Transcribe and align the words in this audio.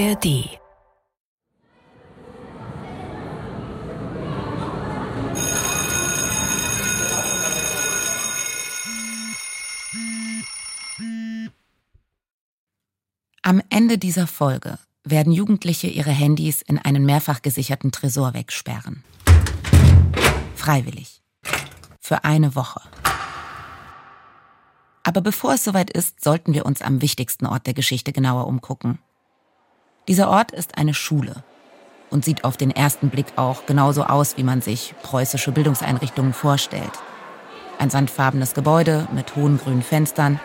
ARD. 0.00 0.58
Am 13.42 13.60
Ende 13.68 13.98
dieser 13.98 14.26
Folge 14.26 14.78
werden 15.04 15.32
Jugendliche 15.34 15.88
ihre 15.88 16.10
Handys 16.10 16.62
in 16.62 16.78
einen 16.78 17.04
mehrfach 17.04 17.42
gesicherten 17.42 17.92
Tresor 17.92 18.32
wegsperren. 18.32 19.04
Freiwillig. 20.54 21.20
Für 22.00 22.24
eine 22.24 22.54
Woche. 22.54 22.80
Aber 25.02 25.20
bevor 25.20 25.54
es 25.54 25.64
soweit 25.64 25.90
ist, 25.90 26.24
sollten 26.24 26.54
wir 26.54 26.64
uns 26.64 26.80
am 26.80 27.02
wichtigsten 27.02 27.44
Ort 27.44 27.66
der 27.66 27.74
Geschichte 27.74 28.12
genauer 28.14 28.46
umgucken. 28.46 28.98
Dieser 30.08 30.28
Ort 30.28 30.52
ist 30.52 30.78
eine 30.78 30.94
Schule 30.94 31.44
und 32.10 32.24
sieht 32.24 32.44
auf 32.44 32.56
den 32.56 32.70
ersten 32.70 33.10
Blick 33.10 33.26
auch 33.36 33.66
genauso 33.66 34.04
aus, 34.04 34.36
wie 34.36 34.42
man 34.42 34.60
sich 34.60 34.94
preußische 35.02 35.52
Bildungseinrichtungen 35.52 36.32
vorstellt. 36.32 36.90
Ein 37.78 37.90
sandfarbenes 37.90 38.54
Gebäude 38.54 39.06
mit 39.12 39.36
hohen 39.36 39.58
grünen 39.58 39.82
Fenstern, 39.82 40.40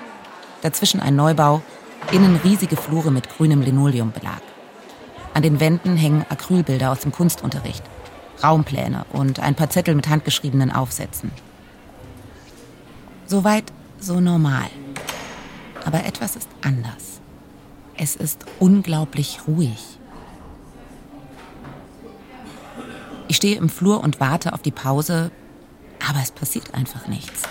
dazwischen 0.61 0.99
ein 0.99 1.15
Neubau, 1.15 1.61
innen 2.11 2.39
riesige 2.43 2.77
Flure 2.77 3.11
mit 3.11 3.29
grünem 3.29 3.61
Linoleumbelag. 3.61 4.41
An 5.33 5.41
den 5.41 5.59
Wänden 5.59 5.97
hängen 5.97 6.25
Acrylbilder 6.29 6.91
aus 6.91 6.99
dem 6.99 7.11
Kunstunterricht, 7.11 7.83
Raumpläne 8.43 9.05
und 9.11 9.39
ein 9.39 9.55
paar 9.55 9.69
Zettel 9.69 9.95
mit 9.95 10.07
handgeschriebenen 10.07 10.71
Aufsätzen. 10.71 11.31
Soweit 13.25 13.65
so 13.99 14.19
normal. 14.19 14.69
Aber 15.83 16.05
etwas 16.05 16.35
ist 16.35 16.49
anders. 16.63 17.14
Es 17.97 18.15
ist 18.15 18.45
unglaublich 18.59 19.39
ruhig. 19.47 19.99
Ich 23.27 23.37
stehe 23.37 23.55
im 23.55 23.69
Flur 23.69 24.01
und 24.03 24.19
warte 24.19 24.53
auf 24.53 24.61
die 24.61 24.71
Pause, 24.71 25.31
aber 26.07 26.19
es 26.21 26.31
passiert 26.31 26.73
einfach 26.73 27.07
nichts. 27.07 27.43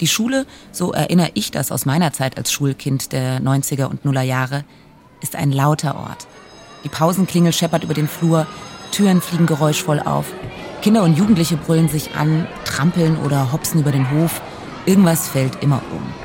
Die 0.00 0.06
Schule, 0.06 0.46
so 0.70 0.92
erinnere 0.92 1.30
ich 1.34 1.50
das 1.50 1.72
aus 1.72 1.86
meiner 1.86 2.12
Zeit 2.12 2.36
als 2.36 2.52
Schulkind 2.52 3.12
der 3.12 3.40
90er 3.40 3.86
und 3.86 4.04
Nuller 4.04 4.22
Jahre, 4.22 4.64
ist 5.20 5.36
ein 5.36 5.52
lauter 5.52 5.96
Ort. 5.96 6.26
Die 6.84 6.88
Pausenklingel 6.88 7.52
scheppert 7.52 7.84
über 7.84 7.94
den 7.94 8.08
Flur, 8.08 8.46
Türen 8.90 9.20
fliegen 9.20 9.46
geräuschvoll 9.46 10.00
auf, 10.00 10.26
Kinder 10.82 11.04
und 11.04 11.16
Jugendliche 11.16 11.56
brüllen 11.56 11.88
sich 11.88 12.16
an, 12.16 12.48
trampeln 12.64 13.16
oder 13.18 13.52
hopsen 13.52 13.80
über 13.80 13.92
den 13.92 14.10
Hof. 14.10 14.42
Irgendwas 14.84 15.28
fällt 15.28 15.62
immer 15.62 15.80
um. 15.92 16.21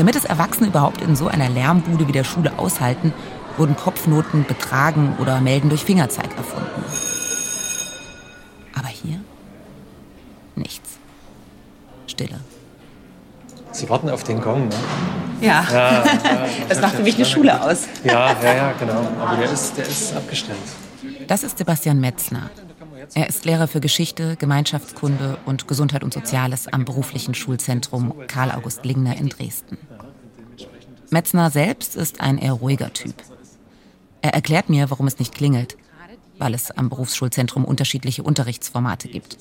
Damit 0.00 0.16
es 0.16 0.24
Erwachsene 0.24 0.68
überhaupt 0.68 1.02
in 1.02 1.14
so 1.14 1.28
einer 1.28 1.50
Lärmbude 1.50 2.08
wie 2.08 2.12
der 2.12 2.24
Schule 2.24 2.58
aushalten, 2.58 3.12
wurden 3.58 3.76
Kopfnoten 3.76 4.46
betragen 4.46 5.14
oder 5.18 5.42
melden 5.42 5.68
durch 5.68 5.84
Fingerzeig 5.84 6.34
erfunden. 6.38 6.82
Aber 8.74 8.88
hier 8.88 9.20
nichts. 10.56 10.92
Stille. 12.06 12.40
Sie 13.72 13.90
warten 13.90 14.08
auf 14.08 14.24
den 14.24 14.40
Gong, 14.40 14.68
ne? 14.68 14.74
Ja, 15.42 15.66
Ja, 15.70 15.92
ja, 15.92 16.04
das 16.70 16.80
macht 16.80 16.94
für 16.94 17.02
mich 17.02 17.16
eine 17.16 17.26
Schule 17.26 17.60
aus. 17.60 17.86
Ja, 18.02 18.34
ja, 18.42 18.54
ja, 18.54 18.72
genau. 18.80 19.06
Aber 19.20 19.36
der 19.36 19.52
ist, 19.52 19.76
der 19.76 19.86
ist 19.86 20.16
abgestimmt. 20.16 20.56
Das 21.28 21.42
ist 21.42 21.58
Sebastian 21.58 22.00
Metzner. 22.00 22.48
Er 23.12 23.28
ist 23.28 23.44
Lehrer 23.44 23.68
für 23.68 23.80
Geschichte, 23.80 24.36
Gemeinschaftskunde 24.36 25.36
und 25.44 25.68
Gesundheit 25.68 26.04
und 26.04 26.14
Soziales 26.14 26.68
am 26.68 26.86
beruflichen 26.86 27.34
Schulzentrum 27.34 28.14
Karl 28.28 28.50
August 28.50 28.86
Lingner 28.86 29.18
in 29.18 29.28
Dresden. 29.28 29.76
Metzner 31.10 31.50
selbst 31.50 31.96
ist 31.96 32.20
ein 32.20 32.38
eher 32.38 32.52
ruhiger 32.52 32.92
Typ. 32.92 33.14
Er 34.22 34.34
erklärt 34.34 34.68
mir, 34.68 34.90
warum 34.90 35.06
es 35.06 35.18
nicht 35.18 35.34
klingelt, 35.34 35.76
weil 36.38 36.54
es 36.54 36.70
am 36.70 36.88
Berufsschulzentrum 36.88 37.64
unterschiedliche 37.64 38.22
Unterrichtsformate 38.22 39.08
gibt. 39.08 39.38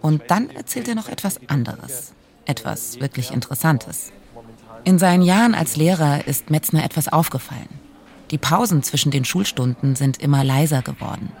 Und 0.00 0.22
dann 0.28 0.50
erzählt 0.50 0.88
er 0.88 0.94
noch 0.94 1.08
etwas 1.08 1.40
anderes, 1.48 2.12
etwas 2.44 3.00
wirklich 3.00 3.32
Interessantes. 3.32 4.12
In 4.84 4.98
seinen 4.98 5.22
Jahren 5.22 5.54
als 5.54 5.76
Lehrer 5.76 6.26
ist 6.26 6.50
Metzner 6.50 6.84
etwas 6.84 7.08
aufgefallen. 7.08 7.68
Die 8.30 8.38
Pausen 8.38 8.82
zwischen 8.82 9.10
den 9.10 9.24
Schulstunden 9.24 9.96
sind 9.96 10.18
immer 10.18 10.44
leiser 10.44 10.82
geworden. 10.82 11.32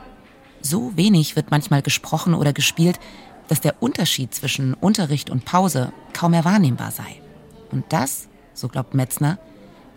So 0.60 0.96
wenig 0.96 1.36
wird 1.36 1.50
manchmal 1.50 1.82
gesprochen 1.82 2.34
oder 2.34 2.52
gespielt, 2.52 2.98
dass 3.46 3.60
der 3.60 3.82
Unterschied 3.82 4.34
zwischen 4.34 4.74
Unterricht 4.74 5.30
und 5.30 5.44
Pause 5.44 5.92
kaum 6.12 6.32
mehr 6.32 6.44
wahrnehmbar 6.44 6.90
sei. 6.90 7.22
Und 7.70 7.84
das, 7.90 8.28
so 8.58 8.68
glaubt 8.68 8.94
Metzner, 8.94 9.38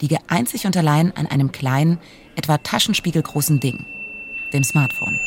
liege 0.01 0.17
einzig 0.27 0.65
und 0.65 0.75
allein 0.75 1.15
an 1.15 1.27
einem 1.27 1.51
kleinen, 1.51 1.99
etwa 2.35 2.57
taschenspiegelgroßen 2.57 3.59
Ding, 3.59 3.85
dem 4.53 4.63
Smartphone. 4.63 5.19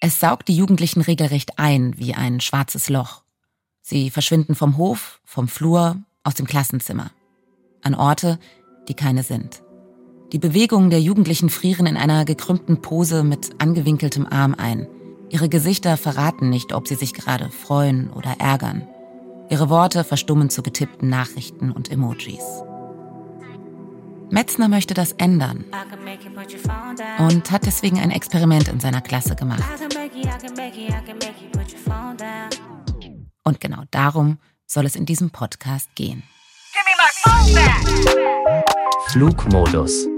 Es 0.00 0.20
saugt 0.20 0.48
die 0.48 0.56
Jugendlichen 0.56 1.00
regelrecht 1.00 1.58
ein 1.58 1.98
wie 1.98 2.14
ein 2.14 2.40
schwarzes 2.40 2.88
Loch. 2.88 3.22
Sie 3.80 4.10
verschwinden 4.10 4.54
vom 4.54 4.76
Hof, 4.76 5.20
vom 5.24 5.48
Flur, 5.48 5.96
aus 6.22 6.34
dem 6.34 6.46
Klassenzimmer. 6.46 7.10
An 7.82 7.94
Orte, 7.94 8.38
die 8.88 8.94
keine 8.94 9.22
sind. 9.22 9.62
Die 10.32 10.38
Bewegungen 10.38 10.90
der 10.90 11.00
Jugendlichen 11.00 11.50
frieren 11.50 11.86
in 11.86 11.96
einer 11.96 12.24
gekrümmten 12.24 12.80
Pose 12.80 13.22
mit 13.22 13.60
angewinkeltem 13.62 14.26
Arm 14.26 14.54
ein. 14.54 14.88
Ihre 15.30 15.48
Gesichter 15.48 15.96
verraten 15.96 16.50
nicht, 16.50 16.72
ob 16.72 16.88
sie 16.88 16.96
sich 16.96 17.14
gerade 17.14 17.50
freuen 17.50 18.10
oder 18.10 18.36
ärgern. 18.40 18.86
Ihre 19.50 19.68
Worte 19.68 20.04
verstummen 20.04 20.50
zu 20.50 20.62
getippten 20.62 21.08
Nachrichten 21.08 21.70
und 21.70 21.90
Emojis. 21.90 22.42
Metzner 24.30 24.68
möchte 24.68 24.94
das 24.94 25.12
ändern 25.12 25.64
und 27.18 27.50
hat 27.50 27.66
deswegen 27.66 28.00
ein 28.00 28.10
Experiment 28.10 28.68
in 28.68 28.80
seiner 28.80 29.00
Klasse 29.00 29.36
gemacht. 29.36 29.62
Und 33.44 33.60
genau 33.60 33.82
darum 33.90 34.38
soll 34.66 34.86
es 34.86 34.96
in 34.96 35.06
diesem 35.06 35.30
Podcast 35.30 35.94
gehen. 35.94 36.22
Flugmodus. 39.08 40.08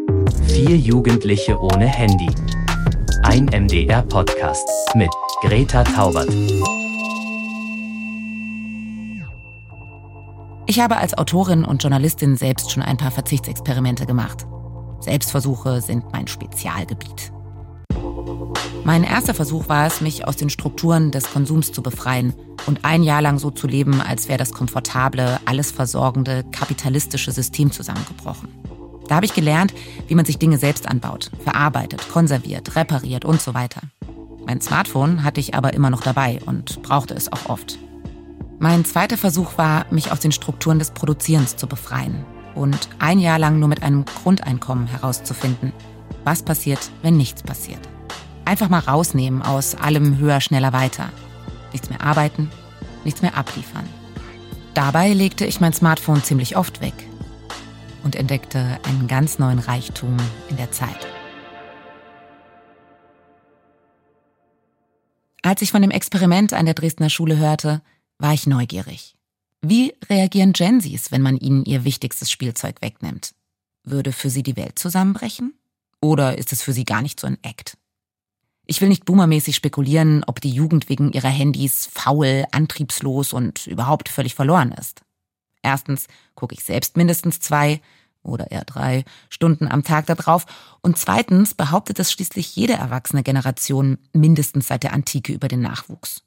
Vier 0.47 0.77
Jugendliche 0.77 1.59
ohne 1.61 1.87
Handy. 1.87 2.31
Ein 3.23 3.47
MDR-Podcast 3.47 4.67
mit 4.95 5.11
Greta 5.43 5.83
Taubert. 5.85 6.31
Ich 10.69 10.81
habe 10.81 10.97
als 10.97 11.17
Autorin 11.17 11.65
und 11.65 11.83
Journalistin 11.83 12.37
selbst 12.37 12.73
schon 12.73 12.83
ein 12.83 12.97
paar 12.97 13.13
Verzichtsexperimente 13.13 14.05
gemacht. 14.05 14.47
Selbstversuche 14.99 15.81
sind 15.81 16.13
mein 16.13 16.27
Spezialgebiet. 16.27 17.33
Mein 18.83 19.05
erster 19.05 19.33
Versuch 19.33 19.69
war 19.69 19.87
es, 19.87 20.01
mich 20.01 20.27
aus 20.27 20.37
den 20.37 20.51
Strukturen 20.51 21.13
des 21.13 21.33
Konsums 21.33 21.71
zu 21.71 21.83
befreien 21.83 22.35
und 22.67 22.85
ein 22.85 23.05
Jahr 23.05 23.23
lang 23.23 23.39
so 23.39 23.51
zu 23.51 23.69
leben, 23.69 24.01
als 24.01 24.29
wäre 24.29 24.39
das 24.39 24.53
komfortable, 24.53 25.39
alles 25.45 25.71
versorgende, 25.71 26.45
kapitalistische 26.51 27.31
System 27.31 27.71
zusammengebrochen. 27.71 28.49
Da 29.07 29.17
habe 29.17 29.27
ich 29.27 29.35
gelernt, 29.35 29.73
wie 30.09 30.17
man 30.17 30.25
sich 30.25 30.39
Dinge 30.39 30.59
selbst 30.59 30.89
anbaut, 30.89 31.31
verarbeitet, 31.45 32.09
konserviert, 32.09 32.75
repariert 32.75 33.25
und 33.25 33.41
so 33.41 33.55
weiter. 33.55 33.83
Mein 34.45 34.61
Smartphone 34.61 35.23
hatte 35.23 35.39
ich 35.39 35.55
aber 35.55 35.75
immer 35.75 35.91
noch 35.91 36.01
dabei 36.01 36.41
und 36.45 36.83
brauchte 36.83 37.15
es 37.15 37.33
auch 37.33 37.49
oft. 37.49 37.79
Mein 38.59 38.87
zweiter 38.87 39.19
Versuch 39.19 39.59
war, 39.59 39.85
mich 39.91 40.11
aus 40.11 40.21
den 40.21 40.33
Strukturen 40.33 40.79
des 40.79 40.91
Produzierens 40.91 41.57
zu 41.57 41.67
befreien 41.67 42.25
und 42.55 42.89
ein 42.99 43.19
Jahr 43.19 43.39
lang 43.39 43.59
nur 43.59 43.69
mit 43.69 43.83
einem 43.83 44.07
Grundeinkommen 44.07 44.87
herauszufinden, 44.87 45.75
was 46.25 46.43
passiert, 46.43 46.91
wenn 47.03 47.19
nichts 47.19 47.43
passiert. 47.43 47.81
Einfach 48.47 48.71
mal 48.71 48.79
rausnehmen 48.79 49.43
aus 49.43 49.75
allem 49.75 50.17
höher, 50.17 50.41
schneller, 50.41 50.73
weiter. 50.73 51.11
Nichts 51.73 51.91
mehr 51.91 52.01
arbeiten, 52.01 52.51
nichts 53.05 53.21
mehr 53.21 53.37
abliefern. 53.37 53.87
Dabei 54.73 55.13
legte 55.13 55.45
ich 55.45 55.61
mein 55.61 55.75
Smartphone 55.75 56.23
ziemlich 56.23 56.57
oft 56.57 56.81
weg 56.81 56.95
und 58.05 58.17
entdeckte 58.17 58.79
einen 58.89 59.07
ganz 59.07 59.39
neuen 59.39 59.59
Reichtum 59.59 60.17
in 60.49 60.57
der 60.57 60.73
Zeit. 60.73 61.07
Als 65.43 65.61
ich 65.61 65.73
von 65.73 65.83
dem 65.83 65.91
Experiment 65.91 66.55
an 66.55 66.65
der 66.65 66.75
Dresdner 66.75 67.11
Schule 67.11 67.37
hörte, 67.37 67.83
war 68.19 68.33
ich 68.33 68.47
neugierig. 68.47 69.17
Wie 69.63 69.95
reagieren 70.09 70.53
Gensies, 70.53 71.11
wenn 71.11 71.23
man 71.23 71.37
ihnen 71.37 71.65
ihr 71.65 71.85
wichtigstes 71.85 72.31
Spielzeug 72.31 72.83
wegnimmt? 72.83 73.35
Würde 73.85 74.13
für 74.13 74.31
sie 74.31 74.43
die 74.43 74.57
Welt 74.57 74.79
zusammenbrechen? 74.79 75.55
Oder 76.01 76.39
ist 76.39 76.53
es 76.53 76.63
für 76.63 76.73
sie 76.73 76.85
gar 76.85 77.03
nicht 77.03 77.19
so 77.19 77.27
ein 77.27 77.39
Act? 77.43 77.77
Ich 78.67 78.81
will 78.81 78.89
nicht 78.89 79.05
boomermäßig 79.05 79.55
spekulieren, 79.55 80.25
ob 80.27 80.41
die 80.41 80.51
Jugend 80.51 80.89
wegen 80.89 81.13
ihrer 81.13 81.29
Handys 81.29 81.87
faul, 81.87 82.45
antriebslos 82.51 83.33
und 83.33 83.67
überhaupt 83.67 84.09
völlig 84.09 84.35
verloren 84.35 84.73
ist. 84.73 85.03
Erstens 85.63 86.07
gucke 86.35 86.55
ich 86.55 86.65
selbst 86.65 86.97
mindestens 86.97 87.41
zwei 87.41 87.81
oder 88.23 88.51
eher 88.51 88.65
drei 88.65 89.05
Stunden 89.29 89.69
am 89.69 89.85
Tag 89.85 90.07
darauf. 90.07 90.47
Und 90.83 90.99
zweitens 90.99 91.55
behauptet 91.55 91.99
es 92.01 92.11
schließlich 92.11 92.57
jede 92.57 92.75
erwachsene 92.75 93.23
Generation 93.23 93.99
mindestens 94.13 94.69
seit 94.69 94.83
der 94.83 94.93
Antike 94.93 95.33
über 95.33 95.49
den 95.49 95.61
Nachwuchs. 95.61 96.26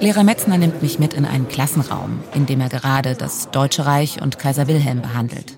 Lehrer 0.00 0.24
Metzner 0.24 0.58
nimmt 0.58 0.82
mich 0.82 0.98
mit 0.98 1.14
in 1.14 1.24
einen 1.24 1.48
Klassenraum, 1.48 2.24
in 2.34 2.46
dem 2.46 2.60
er 2.60 2.68
gerade 2.68 3.14
das 3.14 3.50
Deutsche 3.50 3.86
Reich 3.86 4.20
und 4.20 4.38
Kaiser 4.38 4.66
Wilhelm 4.66 5.00
behandelt. 5.00 5.56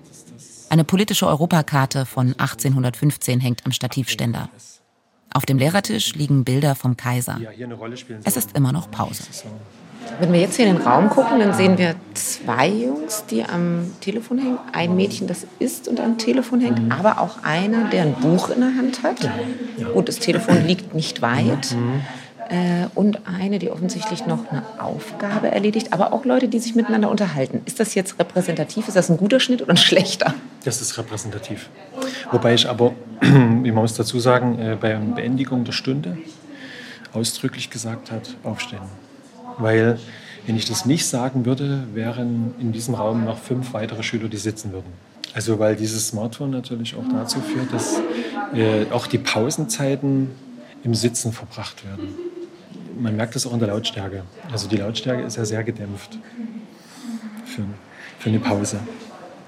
Eine 0.69 0.83
politische 0.83 1.27
Europakarte 1.27 2.05
von 2.05 2.33
1815 2.33 3.39
hängt 3.39 3.65
am 3.65 3.71
Stativständer. 3.71 4.49
Auf 5.33 5.45
dem 5.45 5.57
Lehrertisch 5.57 6.15
liegen 6.15 6.43
Bilder 6.43 6.75
vom 6.75 6.95
Kaiser. 6.95 7.39
Es 8.23 8.37
ist 8.37 8.55
immer 8.55 8.71
noch 8.71 8.91
Pause. 8.91 9.23
Wenn 10.19 10.31
wir 10.31 10.39
jetzt 10.39 10.55
hier 10.55 10.67
in 10.67 10.77
den 10.77 10.85
Raum 10.85 11.09
gucken, 11.09 11.39
dann 11.39 11.53
sehen 11.53 11.77
wir 11.77 11.95
zwei 12.13 12.69
Jungs, 12.69 13.25
die 13.29 13.43
am 13.43 13.91
Telefon 13.99 14.37
hängen. 14.37 14.57
Ein 14.71 14.95
Mädchen, 14.95 15.27
das 15.27 15.45
isst 15.59 15.87
und 15.87 15.99
am 15.99 16.17
Telefon 16.17 16.61
hängt, 16.61 16.81
mhm. 16.81 16.91
aber 16.91 17.19
auch 17.19 17.43
einer, 17.43 17.89
der 17.89 18.03
ein 18.03 18.13
Buch 18.13 18.49
in 18.49 18.61
der 18.61 18.75
Hand 18.75 19.03
hat. 19.03 19.23
Ja. 19.77 19.89
Gut, 19.89 20.07
das 20.07 20.19
Telefon 20.19 20.65
liegt 20.65 20.93
nicht 20.93 21.21
weit. 21.21 21.71
Mhm. 21.71 22.01
Äh, 22.49 22.87
und 22.93 23.21
eine, 23.27 23.57
die 23.57 23.71
offensichtlich 23.71 24.27
noch 24.27 24.51
eine 24.51 24.61
Aufgabe 24.79 25.49
erledigt, 25.49 25.91
aber 25.93 26.13
auch 26.13 26.25
Leute, 26.25 26.47
die 26.47 26.59
sich 26.59 26.75
miteinander 26.75 27.09
unterhalten. 27.09 27.61
Ist 27.65 27.79
das 27.79 27.95
jetzt 27.95 28.19
repräsentativ? 28.19 28.87
Ist 28.87 28.95
das 28.95 29.09
ein 29.09 29.17
guter 29.17 29.39
Schnitt 29.39 29.63
oder 29.63 29.71
ein 29.71 29.77
schlechter? 29.77 30.33
Das 30.63 30.79
ist 30.79 30.97
repräsentativ. 30.97 31.69
Wobei 32.31 32.53
ich 32.53 32.69
aber, 32.69 32.93
wie 33.21 33.71
man 33.71 33.81
muss 33.81 33.95
dazu 33.95 34.19
sagen, 34.19 34.59
äh, 34.59 34.77
bei 34.79 34.93
Beendigung 34.93 35.63
der 35.63 35.71
Stunde 35.71 36.17
ausdrücklich 37.13 37.69
gesagt 37.69 38.11
hat, 38.11 38.35
aufstehen. 38.43 38.81
Weil, 39.57 39.99
wenn 40.45 40.55
ich 40.55 40.65
das 40.65 40.85
nicht 40.85 41.05
sagen 41.05 41.45
würde, 41.45 41.87
wären 41.93 42.53
in 42.59 42.71
diesem 42.71 42.95
Raum 42.95 43.25
noch 43.25 43.37
fünf 43.37 43.73
weitere 43.73 44.03
Schüler, 44.03 44.27
die 44.27 44.37
sitzen 44.37 44.71
würden. 44.71 44.91
Also 45.33 45.59
weil 45.59 45.75
dieses 45.75 46.07
Smartphone 46.07 46.51
natürlich 46.51 46.95
auch 46.95 47.03
dazu 47.11 47.41
führt, 47.41 47.73
dass 47.73 47.99
äh, 48.53 48.85
auch 48.91 49.05
die 49.05 49.17
Pausenzeiten 49.17 50.31
im 50.83 50.95
Sitzen 50.95 51.33
verbracht 51.33 51.85
werden. 51.85 52.15
Man 52.97 53.17
merkt 53.17 53.35
das 53.35 53.45
auch 53.45 53.51
in 53.51 53.59
der 53.59 53.67
Lautstärke. 53.67 54.23
Also 54.49 54.69
die 54.69 54.77
Lautstärke 54.77 55.23
ist 55.23 55.35
ja 55.35 55.43
sehr 55.43 55.63
gedämpft 55.65 56.17
für, 57.45 57.63
für 58.19 58.29
eine 58.29 58.39
Pause. 58.39 58.79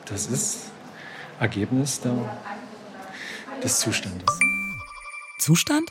Das 0.06 0.28
ist 0.28 0.72
Ergebnis 1.40 2.02
der, 2.02 2.16
des 3.64 3.80
Zustandes. 3.80 4.40
Zustand? 5.40 5.90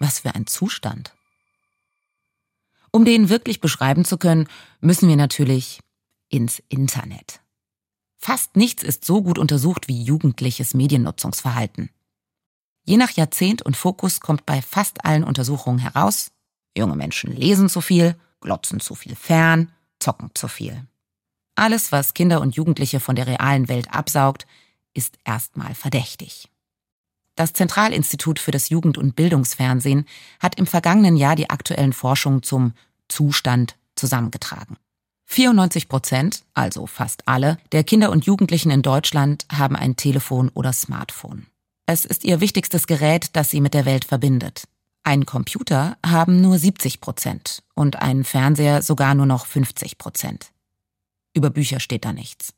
Was 0.00 0.20
für 0.20 0.34
ein 0.34 0.48
Zustand? 0.48 1.14
Um 2.94 3.04
den 3.04 3.28
wirklich 3.28 3.60
beschreiben 3.60 4.04
zu 4.04 4.18
können, 4.18 4.46
müssen 4.80 5.08
wir 5.08 5.16
natürlich 5.16 5.80
ins 6.28 6.62
Internet. 6.68 7.40
Fast 8.16 8.54
nichts 8.54 8.84
ist 8.84 9.04
so 9.04 9.20
gut 9.20 9.36
untersucht 9.36 9.88
wie 9.88 10.00
jugendliches 10.00 10.74
Mediennutzungsverhalten. 10.74 11.90
Je 12.84 12.96
nach 12.96 13.10
Jahrzehnt 13.10 13.62
und 13.62 13.76
Fokus 13.76 14.20
kommt 14.20 14.46
bei 14.46 14.62
fast 14.62 15.04
allen 15.04 15.24
Untersuchungen 15.24 15.80
heraus, 15.80 16.30
junge 16.78 16.94
Menschen 16.94 17.34
lesen 17.34 17.68
zu 17.68 17.80
viel, 17.80 18.14
glotzen 18.40 18.78
zu 18.78 18.94
viel 18.94 19.16
fern, 19.16 19.72
zocken 19.98 20.30
zu 20.34 20.46
viel. 20.46 20.86
Alles, 21.56 21.90
was 21.90 22.14
Kinder 22.14 22.40
und 22.40 22.54
Jugendliche 22.54 23.00
von 23.00 23.16
der 23.16 23.26
realen 23.26 23.66
Welt 23.66 23.92
absaugt, 23.92 24.46
ist 24.92 25.18
erstmal 25.24 25.74
verdächtig. 25.74 26.48
Das 27.34 27.52
Zentralinstitut 27.52 28.38
für 28.38 28.52
das 28.52 28.68
Jugend- 28.68 28.98
und 28.98 29.16
Bildungsfernsehen 29.16 30.06
hat 30.40 30.58
im 30.58 30.66
vergangenen 30.66 31.16
Jahr 31.16 31.36
die 31.36 31.50
aktuellen 31.50 31.92
Forschungen 31.92 32.42
zum 32.42 32.72
Zustand 33.08 33.76
zusammengetragen. 33.96 34.76
94 35.26 35.88
Prozent, 35.88 36.44
also 36.52 36.86
fast 36.86 37.26
alle, 37.26 37.58
der 37.72 37.82
Kinder 37.82 38.10
und 38.10 38.26
Jugendlichen 38.26 38.70
in 38.70 38.82
Deutschland 38.82 39.46
haben 39.50 39.74
ein 39.74 39.96
Telefon 39.96 40.50
oder 40.54 40.72
Smartphone. 40.72 41.46
Es 41.86 42.04
ist 42.04 42.24
ihr 42.24 42.40
wichtigstes 42.40 42.86
Gerät, 42.86 43.30
das 43.32 43.50
sie 43.50 43.60
mit 43.60 43.74
der 43.74 43.84
Welt 43.84 44.04
verbindet. 44.04 44.64
Ein 45.02 45.26
Computer 45.26 45.98
haben 46.06 46.40
nur 46.40 46.58
70 46.58 47.00
Prozent 47.00 47.62
und 47.74 48.00
einen 48.00 48.24
Fernseher 48.24 48.80
sogar 48.80 49.14
nur 49.14 49.26
noch 49.26 49.44
50 49.44 49.98
Prozent. 49.98 50.50
Über 51.34 51.50
Bücher 51.50 51.80
steht 51.80 52.04
da 52.04 52.12
nichts. 52.12 52.53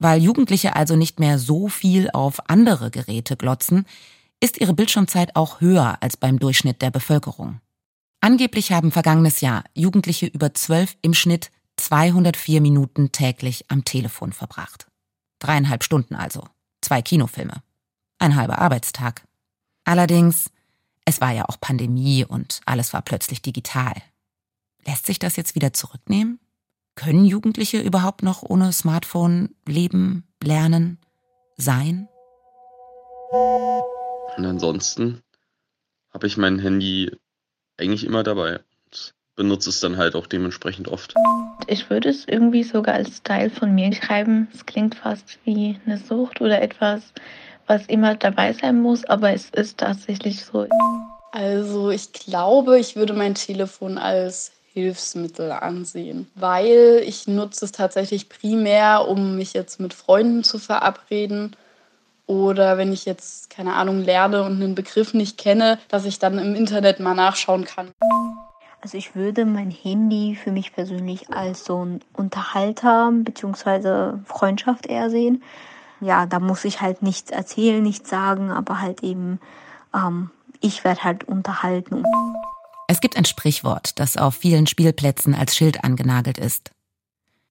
Weil 0.00 0.20
Jugendliche 0.20 0.74
also 0.74 0.96
nicht 0.96 1.20
mehr 1.20 1.38
so 1.38 1.68
viel 1.68 2.10
auf 2.10 2.48
andere 2.48 2.90
Geräte 2.90 3.36
glotzen, 3.36 3.86
ist 4.40 4.58
ihre 4.58 4.72
Bildschirmzeit 4.72 5.36
auch 5.36 5.60
höher 5.60 5.98
als 6.00 6.16
beim 6.16 6.38
Durchschnitt 6.38 6.80
der 6.80 6.90
Bevölkerung. 6.90 7.60
Angeblich 8.20 8.72
haben 8.72 8.92
vergangenes 8.92 9.42
Jahr 9.42 9.62
Jugendliche 9.74 10.26
über 10.26 10.54
zwölf 10.54 10.96
im 11.02 11.14
Schnitt 11.14 11.50
204 11.76 12.62
Minuten 12.62 13.12
täglich 13.12 13.66
am 13.68 13.84
Telefon 13.84 14.32
verbracht. 14.32 14.86
Dreieinhalb 15.38 15.84
Stunden 15.84 16.14
also. 16.14 16.44
Zwei 16.80 17.02
Kinofilme. 17.02 17.62
Ein 18.18 18.36
halber 18.36 18.58
Arbeitstag. 18.58 19.26
Allerdings, 19.84 20.50
es 21.04 21.20
war 21.20 21.32
ja 21.32 21.46
auch 21.46 21.60
Pandemie 21.60 22.24
und 22.24 22.60
alles 22.64 22.92
war 22.94 23.02
plötzlich 23.02 23.42
digital. 23.42 23.94
Lässt 24.86 25.04
sich 25.04 25.18
das 25.18 25.36
jetzt 25.36 25.54
wieder 25.54 25.74
zurücknehmen? 25.74 26.38
Können 27.02 27.24
Jugendliche 27.24 27.80
überhaupt 27.80 28.22
noch 28.22 28.42
ohne 28.42 28.72
Smartphone 28.72 29.54
leben, 29.66 30.28
lernen, 30.44 30.98
sein? 31.56 32.08
Und 34.36 34.44
ansonsten 34.44 35.22
habe 36.12 36.26
ich 36.26 36.36
mein 36.36 36.58
Handy 36.58 37.10
eigentlich 37.78 38.04
immer 38.04 38.22
dabei. 38.22 38.60
Ich 38.92 39.14
benutze 39.34 39.70
es 39.70 39.80
dann 39.80 39.96
halt 39.96 40.14
auch 40.14 40.26
dementsprechend 40.26 40.88
oft. 40.88 41.14
Ich 41.68 41.88
würde 41.88 42.10
es 42.10 42.28
irgendwie 42.28 42.64
sogar 42.64 42.96
als 42.96 43.22
Teil 43.22 43.48
von 43.48 43.74
mir 43.74 43.94
schreiben. 43.94 44.48
Es 44.52 44.66
klingt 44.66 44.94
fast 44.94 45.38
wie 45.44 45.80
eine 45.86 45.96
Sucht 45.96 46.42
oder 46.42 46.60
etwas, 46.60 47.14
was 47.66 47.86
immer 47.86 48.14
dabei 48.14 48.52
sein 48.52 48.82
muss, 48.82 49.06
aber 49.06 49.32
es 49.32 49.48
ist 49.48 49.78
tatsächlich 49.78 50.44
so. 50.44 50.66
Also 51.32 51.88
ich 51.88 52.12
glaube, 52.12 52.78
ich 52.78 52.94
würde 52.94 53.14
mein 53.14 53.36
Telefon 53.36 53.96
als 53.96 54.52
Hilfsmittel 54.72 55.50
ansehen, 55.50 56.30
weil 56.34 57.02
ich 57.04 57.26
nutze 57.26 57.64
es 57.64 57.72
tatsächlich 57.72 58.28
primär, 58.28 59.08
um 59.08 59.36
mich 59.36 59.52
jetzt 59.52 59.80
mit 59.80 59.94
Freunden 59.94 60.44
zu 60.44 60.58
verabreden 60.58 61.56
oder 62.26 62.78
wenn 62.78 62.92
ich 62.92 63.04
jetzt 63.04 63.50
keine 63.50 63.74
Ahnung 63.74 64.02
lerne 64.04 64.44
und 64.44 64.62
einen 64.62 64.76
Begriff 64.76 65.14
nicht 65.14 65.36
kenne, 65.38 65.80
dass 65.88 66.04
ich 66.04 66.20
dann 66.20 66.38
im 66.38 66.54
Internet 66.54 67.00
mal 67.00 67.14
nachschauen 67.14 67.64
kann. 67.64 67.90
Also 68.80 68.96
ich 68.96 69.16
würde 69.16 69.44
mein 69.44 69.72
Handy 69.72 70.38
für 70.42 70.52
mich 70.52 70.72
persönlich 70.72 71.30
als 71.30 71.64
so 71.64 71.84
ein 71.84 72.00
Unterhalter 72.12 73.10
bzw. 73.12 74.18
Freundschaft 74.24 74.86
eher 74.86 75.10
sehen. 75.10 75.42
Ja, 76.00 76.24
da 76.26 76.38
muss 76.38 76.64
ich 76.64 76.80
halt 76.80 77.02
nichts 77.02 77.32
erzählen, 77.32 77.82
nichts 77.82 78.08
sagen, 78.08 78.50
aber 78.50 78.80
halt 78.80 79.02
eben, 79.02 79.40
ähm, 79.94 80.30
ich 80.60 80.84
werde 80.84 81.02
halt 81.02 81.24
unterhalten. 81.24 82.04
Es 82.90 83.00
gibt 83.00 83.16
ein 83.16 83.24
Sprichwort, 83.24 84.00
das 84.00 84.16
auf 84.16 84.34
vielen 84.34 84.66
Spielplätzen 84.66 85.32
als 85.32 85.54
Schild 85.54 85.84
angenagelt 85.84 86.38
ist. 86.38 86.72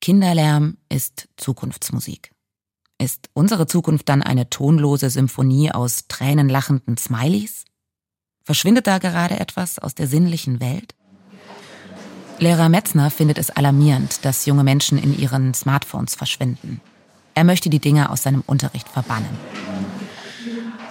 Kinderlärm 0.02 0.76
ist 0.90 1.30
Zukunftsmusik. 1.38 2.32
Ist 2.98 3.30
unsere 3.32 3.66
Zukunft 3.66 4.10
dann 4.10 4.22
eine 4.22 4.50
tonlose 4.50 5.10
Symphonie 5.10 5.72
aus 5.72 6.10
tränenlachenden 6.10 6.98
Smileys? 6.98 7.64
Verschwindet 8.44 8.86
da 8.86 8.98
gerade 8.98 9.40
etwas 9.40 9.80
aus 9.80 9.96
der 9.96 10.08
sinnlichen 10.10 10.60
Welt? 10.60 10.94
Lehrer 12.40 12.68
Metzner 12.68 13.10
findet 13.10 13.38
es 13.38 13.50
alarmierend, 13.50 14.26
dass 14.26 14.46
junge 14.46 14.66
Menschen 14.66 14.98
in 14.98 15.18
ihren 15.18 15.54
Smartphones 15.54 16.16
verschwinden. 16.16 16.82
Er 17.34 17.46
möchte 17.46 17.70
die 17.70 17.80
Dinge 17.80 18.10
aus 18.10 18.24
seinem 18.24 18.44
Unterricht 18.46 18.90
verbannen. 18.90 19.40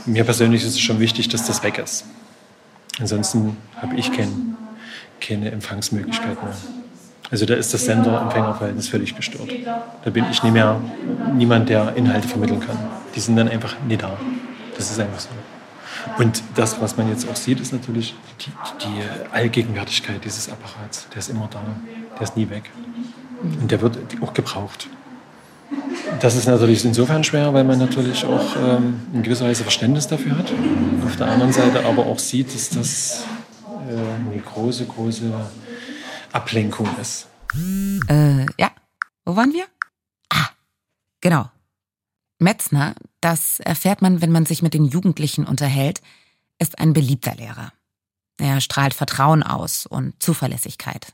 Mir 0.07 0.25
persönlich 0.25 0.63
ist 0.63 0.71
es 0.71 0.81
schon 0.81 1.01
wichtig, 1.01 1.29
dass 1.29 1.47
das 1.47 1.63
weg 1.63 1.77
ist. 1.77 2.07
Ansonsten 3.01 3.57
habe 3.77 3.97
ich 3.97 4.13
kein, 4.13 4.57
keine 5.21 5.51
Empfangsmöglichkeit 5.51 6.43
mehr. 6.43 6.55
Also 7.31 7.45
da 7.45 7.55
ist 7.55 7.75
das 7.75 7.85
Sender-Empfänger-Verhältnis 7.85 8.89
völlig 8.89 9.15
gestört. 9.15 9.51
Da 10.05 10.11
bin 10.11 10.25
ich 10.31 10.43
nicht 10.43 10.53
mehr 10.53 10.81
niemand, 11.35 11.69
der 11.69 11.95
Inhalte 11.95 12.27
vermitteln 12.27 12.61
kann. 12.61 12.79
Die 13.15 13.21
sind 13.21 13.37
dann 13.37 13.49
einfach 13.49 13.77
nie 13.87 13.97
da. 13.97 14.17
Das 14.77 14.91
ist 14.91 14.99
einfach 14.99 15.21
so. 15.21 15.29
Und 16.17 16.43
das, 16.55 16.81
was 16.81 16.97
man 16.97 17.09
jetzt 17.09 17.29
auch 17.29 17.37
sieht, 17.37 17.61
ist 17.61 17.73
natürlich 17.73 18.15
die, 18.41 18.51
die 18.85 19.03
Allgegenwärtigkeit 19.33 20.25
dieses 20.25 20.49
Apparats. 20.49 21.09
Der 21.11 21.19
ist 21.19 21.29
immer 21.29 21.49
da. 21.51 21.61
Der 22.15 22.23
ist 22.23 22.37
nie 22.37 22.49
weg. 22.49 22.71
Und 23.43 23.71
der 23.71 23.81
wird 23.81 23.99
auch 24.23 24.33
gebraucht. 24.33 24.89
Das 26.21 26.35
ist 26.35 26.47
natürlich 26.47 26.85
insofern 26.85 27.23
schwer, 27.23 27.55
weil 27.55 27.65
man 27.65 27.79
natürlich 27.79 28.25
auch 28.25 28.57
ähm, 28.57 29.01
in 29.13 29.23
gewisser 29.23 29.45
Weise 29.45 29.63
Verständnis 29.63 30.09
dafür 30.09 30.37
hat. 30.37 30.53
Auf 31.05 31.17
der 31.17 31.29
anderen 31.29 31.53
Seite 31.53 31.85
aber 31.85 32.07
auch 32.07 32.19
sieht, 32.19 32.53
dass 32.53 32.71
das 32.71 33.25
äh, 33.89 34.31
eine 34.31 34.41
große, 34.41 34.87
große 34.87 35.33
Ablenkung 36.33 36.89
ist. 37.01 37.29
Äh, 38.09 38.47
ja. 38.59 38.71
Wo 39.25 39.37
waren 39.37 39.53
wir? 39.53 39.65
Ah, 40.31 40.49
genau. 41.21 41.51
Metzner, 42.39 42.95
das 43.21 43.61
erfährt 43.61 44.03
man, 44.03 44.23
wenn 44.23 44.33
man 44.33 44.47
sich 44.47 44.63
mit 44.63 44.75
den 44.75 44.85
Jugendlichen 44.85 45.45
unterhält, 45.45 46.01
ist 46.59 46.79
ein 46.79 46.93
beliebter 46.93 47.35
Lehrer. 47.35 47.73
Er 48.39 48.61
strahlt 48.61 48.95
Vertrauen 48.95 49.43
aus 49.43 49.87
und 49.87 50.23
Zuverlässigkeit. 50.23 51.13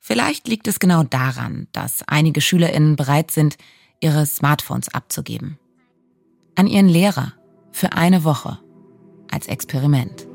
Vielleicht 0.00 0.48
liegt 0.48 0.68
es 0.68 0.80
genau 0.80 1.02
daran, 1.02 1.68
dass 1.72 2.02
einige 2.06 2.40
SchülerInnen 2.40 2.96
bereit 2.96 3.30
sind, 3.30 3.56
ihre 4.04 4.26
Smartphones 4.26 4.92
abzugeben. 4.92 5.58
An 6.56 6.66
ihren 6.66 6.88
Lehrer 6.88 7.32
für 7.72 7.94
eine 7.94 8.22
Woche 8.22 8.58
als 9.30 9.48
Experiment. 9.48 10.28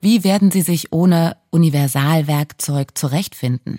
Wie 0.00 0.24
werden 0.24 0.50
Sie 0.50 0.60
sich 0.62 0.92
ohne 0.92 1.36
Universalwerkzeug 1.54 2.98
zurechtfinden? 2.98 3.78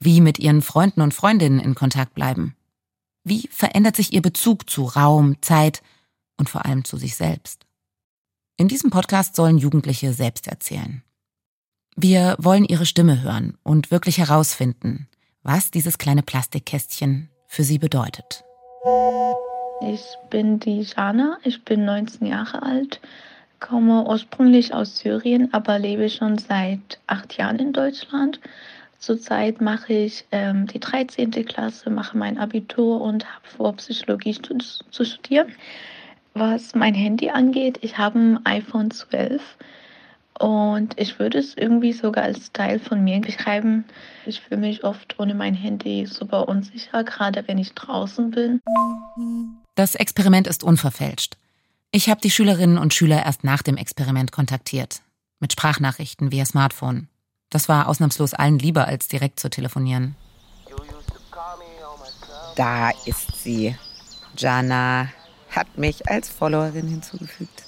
Wie 0.00 0.22
mit 0.22 0.38
Ihren 0.38 0.62
Freunden 0.62 1.02
und 1.02 1.12
Freundinnen 1.12 1.60
in 1.60 1.74
Kontakt 1.74 2.14
bleiben? 2.14 2.56
Wie 3.22 3.48
verändert 3.52 3.96
sich 3.96 4.14
Ihr 4.14 4.22
Bezug 4.22 4.68
zu 4.68 4.84
Raum, 4.84 5.36
Zeit 5.42 5.82
und 6.38 6.48
vor 6.48 6.64
allem 6.64 6.84
zu 6.84 6.96
sich 6.96 7.14
selbst? 7.14 7.66
In 8.56 8.66
diesem 8.66 8.88
Podcast 8.88 9.36
sollen 9.36 9.58
Jugendliche 9.58 10.14
selbst 10.14 10.48
erzählen. 10.48 11.02
Wir 11.96 12.36
wollen 12.38 12.64
ihre 12.64 12.86
Stimme 12.86 13.20
hören 13.20 13.58
und 13.62 13.90
wirklich 13.90 14.16
herausfinden, 14.16 15.08
was 15.42 15.70
dieses 15.70 15.98
kleine 15.98 16.22
Plastikkästchen 16.22 17.28
für 17.46 17.62
sie 17.62 17.78
bedeutet. 17.78 18.42
Ich 19.82 20.02
bin 20.30 20.58
die 20.60 20.80
Jana, 20.80 21.38
ich 21.44 21.62
bin 21.64 21.84
19 21.84 22.26
Jahre 22.26 22.62
alt, 22.62 23.00
komme 23.62 24.04
ursprünglich 24.04 24.74
aus 24.74 24.98
Syrien, 24.98 25.48
aber 25.54 25.78
lebe 25.78 26.10
schon 26.10 26.36
seit 26.36 26.98
acht 27.06 27.38
Jahren 27.38 27.58
in 27.58 27.72
Deutschland. 27.72 28.40
Zurzeit 28.98 29.60
mache 29.60 29.92
ich 29.92 30.24
ähm, 30.30 30.66
die 30.66 30.78
13. 30.78 31.30
Klasse, 31.46 31.88
mache 31.88 32.18
mein 32.18 32.38
Abitur 32.38 33.00
und 33.00 33.24
habe 33.24 33.46
vor, 33.56 33.72
Psychologie 33.76 34.38
zu 34.90 35.04
studieren. 35.04 35.52
Was 36.34 36.74
mein 36.74 36.94
Handy 36.94 37.30
angeht, 37.30 37.78
ich 37.82 37.98
habe 37.98 38.18
ein 38.18 38.46
iPhone 38.46 38.90
12 38.90 39.42
und 40.38 40.98
ich 40.98 41.18
würde 41.18 41.38
es 41.38 41.56
irgendwie 41.56 41.92
sogar 41.92 42.24
als 42.24 42.52
Teil 42.52 42.78
von 42.78 43.04
mir 43.04 43.20
beschreiben. 43.20 43.84
Ich 44.26 44.40
fühle 44.40 44.60
mich 44.60 44.82
oft 44.82 45.18
ohne 45.18 45.34
mein 45.34 45.54
Handy 45.54 46.06
super 46.06 46.48
unsicher, 46.48 47.04
gerade 47.04 47.46
wenn 47.46 47.58
ich 47.58 47.74
draußen 47.74 48.30
bin. 48.30 48.60
Das 49.74 49.94
Experiment 49.94 50.46
ist 50.46 50.64
unverfälscht. 50.64 51.36
Ich 51.94 52.08
habe 52.08 52.22
die 52.22 52.30
Schülerinnen 52.30 52.78
und 52.78 52.94
Schüler 52.94 53.22
erst 53.22 53.44
nach 53.44 53.60
dem 53.60 53.76
Experiment 53.76 54.32
kontaktiert. 54.32 55.02
Mit 55.40 55.52
Sprachnachrichten 55.52 56.32
via 56.32 56.46
Smartphone. 56.46 57.08
Das 57.50 57.68
war 57.68 57.86
ausnahmslos 57.86 58.32
allen 58.32 58.58
lieber, 58.58 58.86
als 58.86 59.08
direkt 59.08 59.38
zu 59.38 59.50
telefonieren. 59.50 60.16
Da 62.56 62.92
ist 63.04 63.42
sie. 63.42 63.76
Jana 64.38 65.08
hat 65.50 65.76
mich 65.76 66.08
als 66.08 66.30
Followerin 66.30 66.88
hinzugefügt. 66.88 67.64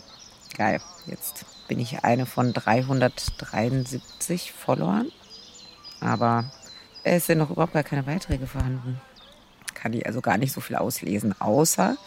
Geil, 0.57 0.81
jetzt 1.05 1.45
bin 1.69 1.79
ich 1.79 2.03
eine 2.03 2.25
von 2.25 2.55
373 2.55 4.53
Followern. 4.53 5.13
Aber 6.01 6.51
es 7.03 7.27
sind 7.27 7.37
noch 7.37 7.51
überhaupt 7.51 7.75
gar 7.75 7.83
keine 7.83 8.05
Beiträge 8.05 8.47
vorhanden. 8.47 9.03
Kann 9.75 9.93
ich 9.93 10.07
also 10.07 10.23
gar 10.23 10.39
nicht 10.39 10.53
so 10.53 10.63
viel 10.63 10.77
auslesen, 10.77 11.39
außer 11.39 11.99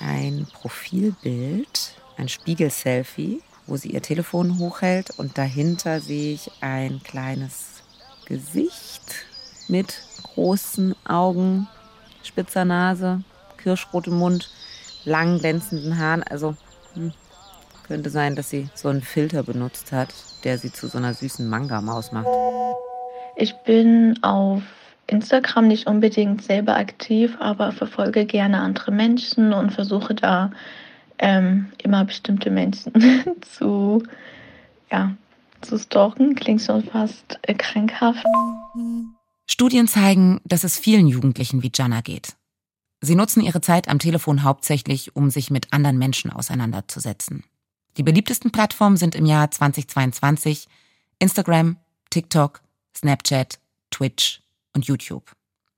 ein 0.00 0.46
Profilbild, 0.52 1.94
ein 2.16 2.28
Spiegel-Selfie, 2.28 3.42
wo 3.66 3.76
sie 3.76 3.90
ihr 3.90 4.02
Telefon 4.02 4.58
hochhält 4.58 5.10
und 5.18 5.38
dahinter 5.38 6.00
sehe 6.00 6.34
ich 6.34 6.50
ein 6.60 7.00
kleines 7.02 7.82
Gesicht 8.24 9.26
mit 9.68 10.02
großen 10.22 10.94
Augen, 11.06 11.68
spitzer 12.22 12.64
Nase, 12.64 13.22
kirschrotem 13.58 14.18
Mund, 14.18 14.50
langen 15.04 15.38
glänzenden 15.38 15.98
Haaren. 15.98 16.22
Also 16.22 16.56
hm, 16.94 17.12
könnte 17.86 18.10
sein, 18.10 18.36
dass 18.36 18.50
sie 18.50 18.68
so 18.74 18.88
einen 18.88 19.02
Filter 19.02 19.42
benutzt 19.42 19.92
hat, 19.92 20.12
der 20.44 20.58
sie 20.58 20.72
zu 20.72 20.88
so 20.88 20.98
einer 20.98 21.14
süßen 21.14 21.48
Manga-Maus 21.48 22.12
macht. 22.12 22.26
Ich 23.36 23.54
bin 23.64 24.18
auf 24.22 24.62
Instagram 25.10 25.68
nicht 25.68 25.86
unbedingt 25.86 26.42
selber 26.42 26.76
aktiv, 26.76 27.36
aber 27.40 27.72
verfolge 27.72 28.26
gerne 28.26 28.60
andere 28.60 28.92
Menschen 28.92 29.52
und 29.52 29.72
versuche 29.72 30.14
da 30.14 30.52
ähm, 31.18 31.72
immer 31.82 32.04
bestimmte 32.04 32.50
Menschen 32.50 32.92
zu, 33.42 34.02
ja, 34.90 35.14
zu 35.60 35.78
stalken. 35.78 36.34
Klingt 36.34 36.62
schon 36.62 36.84
fast 36.84 37.38
äh, 37.42 37.54
krankhaft. 37.54 38.24
Studien 39.46 39.88
zeigen, 39.88 40.40
dass 40.44 40.64
es 40.64 40.78
vielen 40.78 41.06
Jugendlichen 41.06 41.62
wie 41.62 41.72
Jana 41.74 42.00
geht. 42.00 42.36
Sie 43.00 43.14
nutzen 43.14 43.42
ihre 43.42 43.60
Zeit 43.60 43.88
am 43.88 43.98
Telefon 43.98 44.44
hauptsächlich, 44.44 45.16
um 45.16 45.30
sich 45.30 45.50
mit 45.50 45.72
anderen 45.72 45.98
Menschen 45.98 46.30
auseinanderzusetzen. 46.30 47.44
Die 47.96 48.02
beliebtesten 48.02 48.52
Plattformen 48.52 48.96
sind 48.96 49.14
im 49.14 49.26
Jahr 49.26 49.50
2022 49.50 50.68
Instagram, 51.18 51.76
TikTok, 52.10 52.62
Snapchat, 52.94 53.58
Twitch 53.90 54.42
und 54.74 54.86
YouTube. 54.86 55.32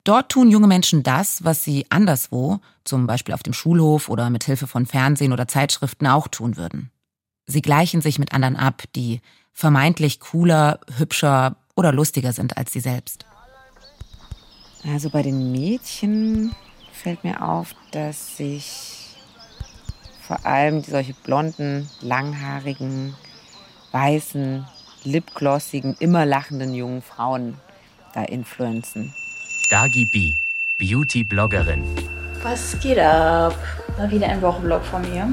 Dort 0.04 0.30
tun 0.30 0.50
junge 0.50 0.66
Menschen 0.66 1.04
das, 1.04 1.44
was 1.44 1.62
sie 1.62 1.87
anderswo, 1.90 2.61
zum 2.84 3.06
Beispiel 3.06 3.34
auf 3.34 3.44
dem 3.44 3.52
Schulhof 3.52 4.08
oder 4.08 4.30
mit 4.30 4.44
Hilfe 4.44 4.66
von 4.66 4.84
Fernsehen 4.84 5.32
oder 5.32 5.46
Zeitschriften 5.46 6.08
auch 6.08 6.26
tun 6.26 6.56
würden. 6.56 6.90
Sie 7.46 7.62
gleichen 7.62 8.00
sich 8.00 8.18
mit 8.18 8.32
anderen 8.32 8.56
ab, 8.56 8.82
die 8.96 9.20
vermeintlich 9.52 10.18
cooler, 10.18 10.80
hübscher 10.96 11.56
oder 11.76 11.92
lustiger 11.92 12.32
sind 12.32 12.56
als 12.56 12.72
sie 12.72 12.80
selbst. 12.80 13.26
Also 14.84 15.11
bei 15.11 15.22
den 15.22 15.52
Mädchen 15.52 16.52
fällt 16.92 17.22
mir 17.22 17.42
auf, 17.42 17.75
dass 17.92 18.37
sich 18.37 19.16
vor 20.20 20.44
allem 20.44 20.82
solche 20.82 21.14
blonden, 21.14 21.88
langhaarigen, 22.00 23.14
weißen, 23.92 24.66
lipglossigen, 25.04 25.94
immer 26.00 26.26
lachenden 26.26 26.75
jungen 26.75 27.02
Frauen 27.02 27.61
da 28.12 28.23
influenzen. 28.25 29.12
Dagi 29.71 30.07
B, 30.12 30.35
Beauty-Bloggerin. 30.78 31.85
Was 32.42 32.78
geht 32.81 32.99
ab? 32.99 33.57
Mal 33.97 34.11
wieder 34.11 34.28
ein 34.28 34.42
Wochenblog 34.42 34.85
von 34.85 35.02
mir. 35.02 35.33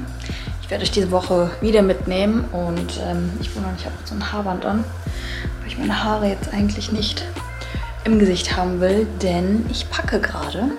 Ich 0.61 0.69
werde 0.69 0.83
euch 0.83 0.91
diese 0.91 1.09
Woche 1.09 1.49
wieder 1.61 1.81
mitnehmen 1.81 2.45
und 2.51 2.99
ähm, 3.03 3.31
ich 3.41 3.53
wundere, 3.55 3.73
ich 3.77 3.85
habe 3.85 3.95
so 4.05 4.13
ein 4.13 4.31
Haarband 4.31 4.65
an, 4.65 4.83
weil 5.59 5.67
ich 5.67 5.77
meine 5.77 6.03
Haare 6.03 6.27
jetzt 6.27 6.53
eigentlich 6.53 6.91
nicht 6.91 7.25
im 8.03 8.19
Gesicht 8.19 8.55
haben 8.55 8.79
will, 8.79 9.07
denn 9.21 9.65
ich 9.71 9.89
packe 9.89 10.21
gerade. 10.21 10.69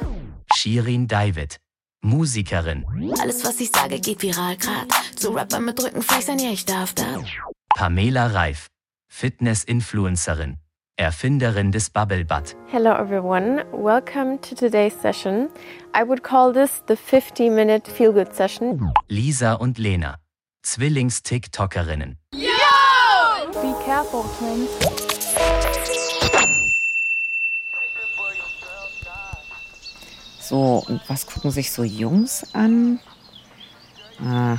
Shirin 0.55 1.09
David, 1.09 1.59
Musikerin. 2.03 2.87
Alles, 3.21 3.45
was 3.45 3.59
ich 3.61 3.71
sage, 3.75 3.99
geht 3.99 4.23
viral 4.23 4.57
grad. 4.57 4.87
Zu 5.17 5.31
Rapper 5.31 5.61
mit 5.61 5.83
Rückenfleisch 5.83 6.25
sein, 6.25 6.39
ja, 6.39 6.51
ich 6.51 6.65
darf 6.65 6.95
das. 6.95 7.07
Pamela 7.75 8.29
Reif, 8.29 8.69
Fitness-Influencerin. 9.09 10.59
Erfinderin 11.01 11.73
des 11.73 11.89
Bubble 11.89 12.27
Butt. 12.27 12.55
Hello 12.67 12.93
everyone, 12.93 13.65
welcome 13.73 14.39
to 14.43 14.55
today's 14.55 14.93
session. 14.93 15.49
I 15.95 16.03
would 16.03 16.23
call 16.23 16.53
this 16.53 16.83
the 16.89 16.95
50-minute 16.95 17.89
feel-good 17.89 18.35
session. 18.35 18.93
Lisa 19.09 19.55
und 19.55 19.79
Lena, 19.79 20.19
Zwillings-TikTokerinnen. 20.63 22.19
Yo! 22.35 22.51
Be 23.63 23.73
careful, 23.83 24.25
twins. 24.39 24.69
So, 30.39 30.85
und 30.87 31.01
was 31.09 31.27
gucken 31.27 31.51
sich 31.51 31.73
so 31.73 31.83
Jungs 31.83 32.45
an? 32.53 33.01
Ah, 34.23 34.59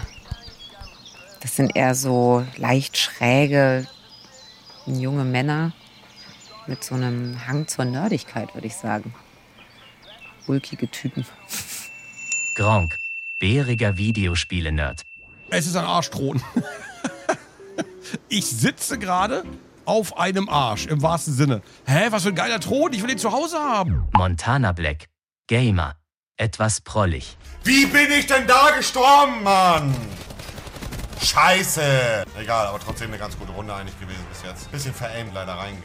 das 1.40 1.56
sind 1.56 1.76
eher 1.76 1.94
so 1.94 2.44
leicht 2.58 2.98
schräge 2.98 3.86
junge 4.88 5.24
Männer 5.24 5.74
mit 6.72 6.86
so 6.86 6.96
einem 6.96 7.46
Hang 7.48 7.68
zur 7.68 7.84
Nerdigkeit, 7.84 8.56
würde 8.56 8.68
ich 8.68 8.76
sagen. 8.76 9.14
Ulkige 10.48 10.90
Typen. 10.90 11.26
Gronk, 12.56 12.98
bäriger 13.42 13.98
Videospiele-Nerd. 13.98 15.04
Es 15.50 15.68
ist 15.68 15.76
ein 15.76 15.84
Arschthron. 15.84 16.42
ich 18.30 18.46
sitze 18.46 18.98
gerade 18.98 19.44
auf 19.84 20.18
einem 20.18 20.48
Arsch, 20.48 20.86
im 20.86 21.02
wahrsten 21.02 21.34
Sinne. 21.34 21.62
Hä, 21.86 22.08
was 22.10 22.24
für 22.24 22.30
ein 22.30 22.36
geiler 22.36 22.62
Thron, 22.62 22.94
ich 22.94 23.04
will 23.04 23.12
ihn 23.12 23.18
zu 23.18 23.34
Hause 23.34 23.58
haben. 23.58 24.08
Montana 24.14 24.72
Black, 24.72 25.08
Gamer, 25.48 25.98
etwas 26.38 26.80
prollig. 26.80 27.36
Wie 27.66 27.86
bin 27.86 28.10
ich 28.18 28.28
denn 28.28 28.48
da 28.48 28.70
gestorben, 28.78 29.44
Mann? 29.44 29.94
Scheiße! 31.22 32.24
Egal, 32.40 32.68
aber 32.68 32.80
trotzdem 32.80 33.10
eine 33.10 33.20
ganz 33.20 33.38
gute 33.38 33.52
Runde 33.52 33.74
eigentlich 33.74 34.00
gewesen 34.00 34.26
bis 34.30 34.42
jetzt. 34.44 34.72
Bisschen 34.72 34.94
veraimt 34.94 35.34
leider 35.34 35.54
reinge, 35.54 35.78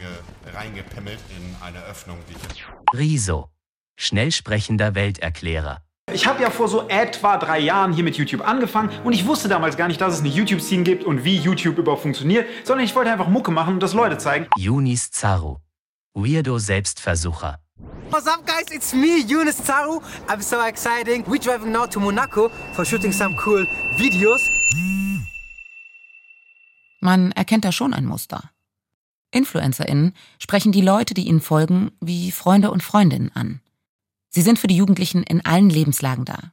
reingepimmelt 0.51 1.19
in 1.29 1.55
eine 1.63 1.83
Öffnung, 1.85 2.17
die 2.27 2.35
ich 2.35 2.41
jetzt. 2.41 2.61
Riso, 2.97 3.49
schnell 3.95 4.31
sprechender 4.31 4.95
Welterklärer. 4.95 5.81
Ich 6.11 6.25
habe 6.25 6.41
ja 6.41 6.49
vor 6.49 6.67
so 6.67 6.87
etwa 6.87 7.37
drei 7.37 7.59
Jahren 7.59 7.93
hier 7.93 8.03
mit 8.03 8.17
YouTube 8.17 8.47
angefangen 8.47 8.89
und 9.03 9.13
ich 9.13 9.27
wusste 9.27 9.47
damals 9.47 9.77
gar 9.77 9.87
nicht, 9.87 10.01
dass 10.01 10.15
es 10.15 10.21
eine 10.21 10.29
YouTube-Scene 10.29 10.83
gibt 10.83 11.03
und 11.03 11.23
wie 11.23 11.37
YouTube 11.37 11.77
überhaupt 11.77 12.01
funktioniert, 12.01 12.47
sondern 12.63 12.85
ich 12.85 12.95
wollte 12.95 13.11
einfach 13.11 13.27
Mucke 13.27 13.51
machen 13.51 13.75
und 13.75 13.83
das 13.83 13.93
Leute 13.93 14.17
zeigen. 14.17 14.47
Yunis 14.57 15.11
Zaru, 15.11 15.57
Weirdo 16.13 16.57
Selbstversucher. 16.57 17.59
What's 18.09 18.25
up 18.25 18.45
guys, 18.45 18.71
it's 18.71 18.93
me, 18.93 19.19
Yunus 19.27 19.57
Zaru. 19.57 20.01
I'm 20.27 20.41
so 20.41 20.61
exciting. 20.65 21.25
We're 21.27 21.39
driving 21.39 21.73
now 21.73 21.85
to 21.87 21.99
Monaco 21.99 22.49
for 22.73 22.85
shooting 22.85 23.11
some 23.11 23.35
cool 23.43 23.65
videos. 23.97 24.39
Man 27.07 27.31
erkennt 27.31 27.63
da 27.63 27.71
schon 27.71 27.93
ein 27.93 28.03
Muster. 28.03 28.51
InfluencerInnen 29.31 30.11
sprechen 30.39 30.73
die 30.73 30.81
Leute, 30.81 31.13
die 31.13 31.25
ihnen 31.25 31.39
folgen, 31.39 31.91
wie 32.01 32.33
Freunde 32.33 32.69
und 32.69 32.83
Freundinnen 32.83 33.31
an. 33.33 33.61
Sie 34.27 34.41
sind 34.41 34.59
für 34.59 34.67
die 34.67 34.75
Jugendlichen 34.75 35.23
in 35.23 35.45
allen 35.45 35.69
Lebenslagen 35.69 36.25
da. 36.25 36.51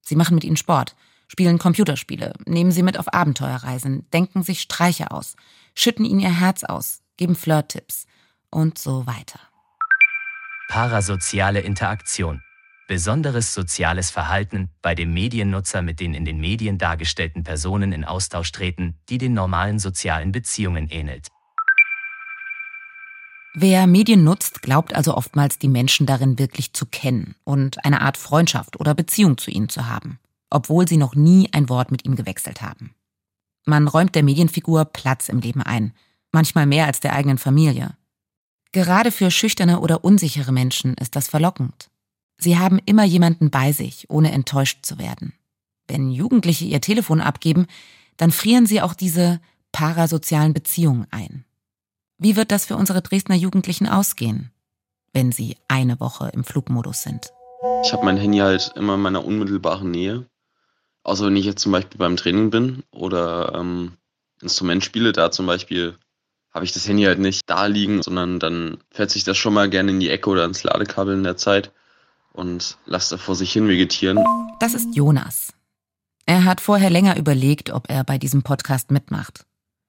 Sie 0.00 0.14
machen 0.14 0.36
mit 0.36 0.44
ihnen 0.44 0.56
Sport, 0.56 0.94
spielen 1.26 1.58
Computerspiele, 1.58 2.34
nehmen 2.46 2.70
sie 2.70 2.84
mit 2.84 2.96
auf 2.96 3.12
Abenteuerreisen, 3.12 4.08
denken 4.12 4.44
sich 4.44 4.60
Streiche 4.60 5.10
aus, 5.10 5.34
schütten 5.74 6.04
ihnen 6.04 6.20
ihr 6.20 6.38
Herz 6.38 6.62
aus, 6.62 7.02
geben 7.16 7.34
Flirttipps 7.34 8.06
und 8.50 8.78
so 8.78 9.04
weiter. 9.08 9.40
Parasoziale 10.68 11.58
Interaktion. 11.58 12.40
Besonderes 12.88 13.52
soziales 13.52 14.10
Verhalten 14.10 14.70
bei 14.80 14.94
dem 14.94 15.12
Mediennutzer 15.12 15.82
mit 15.82 16.00
den 16.00 16.14
in 16.14 16.24
den 16.24 16.40
Medien 16.40 16.78
dargestellten 16.78 17.44
Personen 17.44 17.92
in 17.92 18.02
Austausch 18.02 18.50
treten, 18.50 18.98
die 19.10 19.18
den 19.18 19.34
normalen 19.34 19.78
sozialen 19.78 20.32
Beziehungen 20.32 20.88
ähnelt. 20.88 21.28
Wer 23.54 23.86
Medien 23.86 24.24
nutzt, 24.24 24.62
glaubt 24.62 24.94
also 24.94 25.14
oftmals, 25.14 25.58
die 25.58 25.68
Menschen 25.68 26.06
darin 26.06 26.38
wirklich 26.38 26.72
zu 26.72 26.86
kennen 26.86 27.34
und 27.44 27.84
eine 27.84 28.00
Art 28.00 28.16
Freundschaft 28.16 28.80
oder 28.80 28.94
Beziehung 28.94 29.36
zu 29.36 29.50
ihnen 29.50 29.68
zu 29.68 29.86
haben, 29.86 30.18
obwohl 30.48 30.88
sie 30.88 30.96
noch 30.96 31.14
nie 31.14 31.50
ein 31.52 31.68
Wort 31.68 31.90
mit 31.90 32.06
ihm 32.06 32.16
gewechselt 32.16 32.62
haben. 32.62 32.94
Man 33.66 33.86
räumt 33.86 34.14
der 34.14 34.22
Medienfigur 34.22 34.86
Platz 34.86 35.28
im 35.28 35.40
Leben 35.40 35.60
ein, 35.60 35.92
manchmal 36.32 36.64
mehr 36.64 36.86
als 36.86 37.00
der 37.00 37.12
eigenen 37.12 37.36
Familie. 37.36 37.98
Gerade 38.72 39.12
für 39.12 39.30
schüchterne 39.30 39.80
oder 39.80 40.04
unsichere 40.04 40.52
Menschen 40.52 40.94
ist 40.94 41.16
das 41.16 41.28
verlockend. 41.28 41.87
Sie 42.38 42.56
haben 42.56 42.78
immer 42.86 43.04
jemanden 43.04 43.50
bei 43.50 43.72
sich, 43.72 44.08
ohne 44.08 44.30
enttäuscht 44.30 44.86
zu 44.86 44.98
werden. 44.98 45.32
Wenn 45.88 46.10
Jugendliche 46.10 46.64
ihr 46.64 46.80
Telefon 46.80 47.20
abgeben, 47.20 47.66
dann 48.16 48.30
frieren 48.30 48.66
sie 48.66 48.80
auch 48.80 48.94
diese 48.94 49.40
parasozialen 49.72 50.54
Beziehungen 50.54 51.06
ein. 51.10 51.44
Wie 52.16 52.36
wird 52.36 52.52
das 52.52 52.66
für 52.66 52.76
unsere 52.76 53.02
Dresdner 53.02 53.34
Jugendlichen 53.34 53.88
ausgehen, 53.88 54.50
wenn 55.12 55.32
sie 55.32 55.56
eine 55.66 55.98
Woche 56.00 56.30
im 56.32 56.44
Flugmodus 56.44 57.02
sind? 57.02 57.32
Ich 57.84 57.92
habe 57.92 58.04
mein 58.04 58.16
Handy 58.16 58.38
halt 58.38 58.72
immer 58.76 58.94
in 58.94 59.00
meiner 59.00 59.24
unmittelbaren 59.24 59.90
Nähe. 59.90 60.26
Außer 61.02 61.26
wenn 61.26 61.36
ich 61.36 61.44
jetzt 61.44 61.62
zum 61.62 61.72
Beispiel 61.72 61.98
beim 61.98 62.16
Training 62.16 62.50
bin 62.50 62.82
oder 62.90 63.54
ähm, 63.54 63.92
Instrument 64.40 64.84
spiele, 64.84 65.12
da 65.12 65.30
zum 65.30 65.46
Beispiel 65.46 65.96
habe 66.52 66.64
ich 66.64 66.72
das 66.72 66.86
Handy 66.86 67.04
halt 67.04 67.18
nicht 67.18 67.42
da 67.46 67.66
liegen, 67.66 68.02
sondern 68.02 68.38
dann 68.38 68.78
fährt 68.90 69.10
sich 69.10 69.24
das 69.24 69.36
schon 69.36 69.54
mal 69.54 69.68
gerne 69.68 69.90
in 69.90 70.00
die 70.00 70.10
Ecke 70.10 70.30
oder 70.30 70.44
ins 70.44 70.62
Ladekabel 70.62 71.14
in 71.14 71.24
der 71.24 71.36
Zeit 71.36 71.72
und 72.38 72.78
lasse 72.86 73.16
da 73.16 73.18
vor 73.20 73.34
sich 73.34 73.52
hin 73.52 73.68
vegetieren. 73.68 74.24
Das 74.60 74.74
ist 74.74 74.94
Jonas. 74.94 75.52
Er 76.24 76.44
hat 76.44 76.60
vorher 76.60 76.88
länger 76.88 77.16
überlegt, 77.16 77.70
ob 77.70 77.90
er 77.90 78.04
bei 78.04 78.16
diesem 78.16 78.42
Podcast 78.42 78.90
mitmacht. 78.90 79.44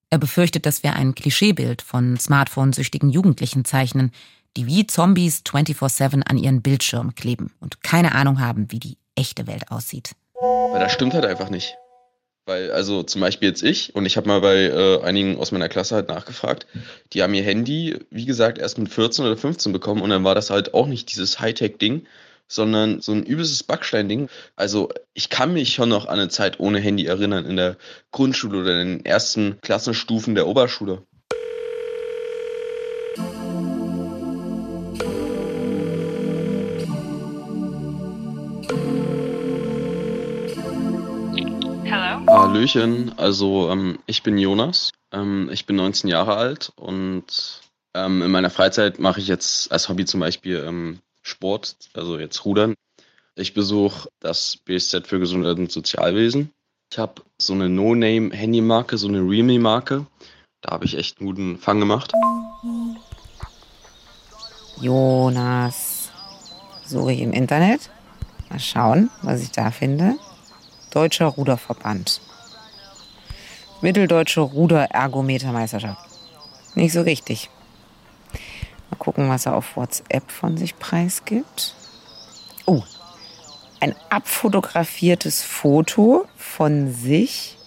Er 0.10 0.18
befürchtet, 0.18 0.66
dass 0.66 0.82
wir 0.82 0.96
ein 0.96 1.14
Klischeebild 1.14 1.84
von 1.84 2.18
smartphone-süchtigen 2.18 3.10
Jugendlichen 3.10 3.66
zeichnen, 3.66 4.12
die 4.58 4.66
wie 4.66 4.88
Zombies 4.88 5.44
24-7 5.46 6.24
an 6.24 6.38
ihren 6.38 6.64
Bildschirm 6.64 7.14
kleben 7.14 7.54
und 7.60 7.84
keine 7.84 8.16
Ahnung 8.16 8.40
haben, 8.40 8.72
wie 8.72 8.80
die 8.80 8.98
echte 9.16 9.46
Welt 9.46 9.70
aussieht. 9.70 10.16
Weil 10.34 10.80
das 10.80 10.92
stimmt 10.92 11.14
halt 11.14 11.26
einfach 11.26 11.52
nicht. 11.52 11.76
Weil, 12.46 12.72
also 12.72 13.04
zum 13.04 13.22
Beispiel 13.22 13.50
jetzt 13.50 13.62
ich, 13.62 13.94
und 13.94 14.08
ich 14.08 14.18
habe 14.18 14.28
mal 14.28 14.42
bei 14.42 14.56
äh, 14.56 15.04
einigen 15.04 15.38
aus 15.38 15.52
meiner 15.52 15.70
Klasse 15.70 15.94
halt 15.94 16.08
nachgefragt, 16.08 16.66
die 17.14 17.22
haben 17.22 17.36
ihr 17.36 17.44
Handy, 17.44 18.00
wie 18.10 18.26
gesagt, 18.26 18.58
erst 18.58 18.80
mit 18.80 18.92
14 18.92 19.24
oder 19.24 19.38
15 19.38 19.72
bekommen 19.72 20.02
und 20.02 20.10
dann 20.10 20.24
war 20.24 20.34
das 20.34 20.50
halt 20.50 20.74
auch 20.74 20.88
nicht 20.88 21.12
dieses 21.12 21.40
Hightech-Ding, 21.40 22.08
sondern 22.50 23.00
so 23.00 23.14
ein 23.14 23.24
übelstes 23.24 23.64
Backstein-Ding. 23.64 24.28
Also 24.56 24.90
ich 25.14 25.30
kann 25.30 25.54
mich 25.54 25.74
schon 25.74 25.90
noch 25.90 26.08
an 26.08 26.20
eine 26.20 26.30
Zeit 26.30 26.60
ohne 26.60 26.80
Handy 26.80 27.06
erinnern 27.06 27.46
in 27.46 27.56
der 27.56 27.78
Grundschule 28.12 28.62
oder 28.62 28.82
in 28.82 28.98
den 28.98 29.06
ersten 29.06 29.60
Klassenstufen 29.62 30.36
der 30.36 30.48
Oberschule. 30.48 31.04
Hallöchen, 42.30 43.18
also 43.18 43.70
ähm, 43.72 44.00
ich 44.06 44.22
bin 44.22 44.38
Jonas, 44.38 44.92
ähm, 45.12 45.50
ich 45.52 45.66
bin 45.66 45.76
19 45.78 46.10
Jahre 46.10 46.36
alt 46.36 46.72
und 46.76 47.62
ähm, 47.96 48.22
in 48.22 48.30
meiner 48.30 48.52
Freizeit 48.52 49.00
mache 49.00 49.20
ich 49.20 49.28
jetzt 49.28 49.72
als 49.72 49.90
Hobby 49.90 50.06
zum 50.06 50.20
Beispiel 50.20 50.64
ähm, 50.66 51.00
Sport, 51.30 51.78
also 51.94 52.20
jetzt 52.20 52.44
Rudern. 52.46 52.76
Ich 53.36 53.54
besuche 53.54 54.10
das 54.20 54.58
BSZ 54.58 55.08
für 55.08 55.20
Gesundheit 55.20 55.58
und 55.58 55.72
Sozialwesen. 55.72 56.52
Ich 56.92 56.98
habe 56.98 57.22
so 57.38 57.54
eine 57.54 57.70
No-Name-Handy-Marke, 57.70 58.98
so 58.98 59.08
eine 59.08 59.20
Realme-Marke. 59.20 60.06
Da 60.62 60.72
habe 60.72 60.86
ich 60.86 60.98
echt 60.98 61.20
einen 61.20 61.28
guten 61.28 61.58
Fang 61.58 61.80
gemacht. 61.80 62.12
Jonas. 64.82 66.10
Suche 66.86 67.14
ich 67.14 67.22
im 67.22 67.32
Internet. 67.32 67.90
Mal 68.50 68.60
schauen, 68.60 69.10
was 69.22 69.42
ich 69.42 69.52
da 69.52 69.72
finde. 69.72 70.16
Deutscher 70.92 71.28
Ruderverband. 71.28 72.20
Mitteldeutsche 73.82 74.42
Ruder-Ergometermeisterschaft. 74.42 76.10
Nicht 76.76 76.94
so 76.94 77.02
richtig. 77.02 77.50
Gucken, 79.00 79.30
was 79.30 79.46
er 79.46 79.56
auf 79.56 79.76
WhatsApp 79.76 80.30
von 80.30 80.58
sich 80.58 80.78
preisgibt. 80.78 81.74
Oh, 82.66 82.84
ein 83.80 83.96
abfotografiertes 84.10 85.42
Foto 85.42 86.26
von 86.36 86.94
sich. 86.94 87.58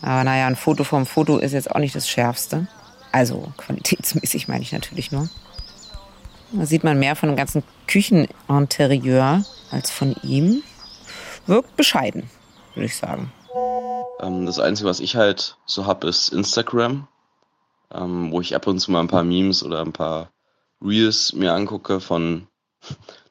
Aber 0.00 0.24
naja, 0.24 0.46
ein 0.46 0.56
Foto 0.56 0.84
vom 0.84 1.06
Foto 1.06 1.38
ist 1.38 1.52
jetzt 1.52 1.70
auch 1.70 1.78
nicht 1.78 1.94
das 1.94 2.08
Schärfste. 2.08 2.66
Also 3.12 3.52
qualitätsmäßig 3.56 4.48
meine 4.48 4.62
ich 4.62 4.72
natürlich 4.72 5.12
nur. 5.12 5.28
Da 6.52 6.66
sieht 6.66 6.84
man 6.84 6.98
mehr 6.98 7.16
von 7.16 7.28
dem 7.28 7.36
ganzen 7.36 7.62
Kücheninterieur 7.86 9.44
als 9.70 9.90
von 9.90 10.16
ihm. 10.22 10.62
Wirkt 11.46 11.76
bescheiden, 11.76 12.28
würde 12.74 12.86
ich 12.86 12.96
sagen. 12.96 13.32
Ähm, 14.20 14.46
das 14.46 14.58
Einzige, 14.58 14.88
was 14.88 15.00
ich 15.00 15.16
halt 15.16 15.56
so 15.66 15.86
habe, 15.86 16.08
ist 16.08 16.30
Instagram, 16.30 17.06
ähm, 17.92 18.32
wo 18.32 18.40
ich 18.40 18.54
ab 18.54 18.66
und 18.66 18.80
zu 18.80 18.90
mal 18.90 19.00
ein 19.00 19.08
paar 19.08 19.24
Memes 19.24 19.62
oder 19.62 19.80
ein 19.80 19.92
paar 19.92 20.31
Reels 20.84 21.32
mir 21.32 21.52
angucke 21.54 22.00
von 22.00 22.48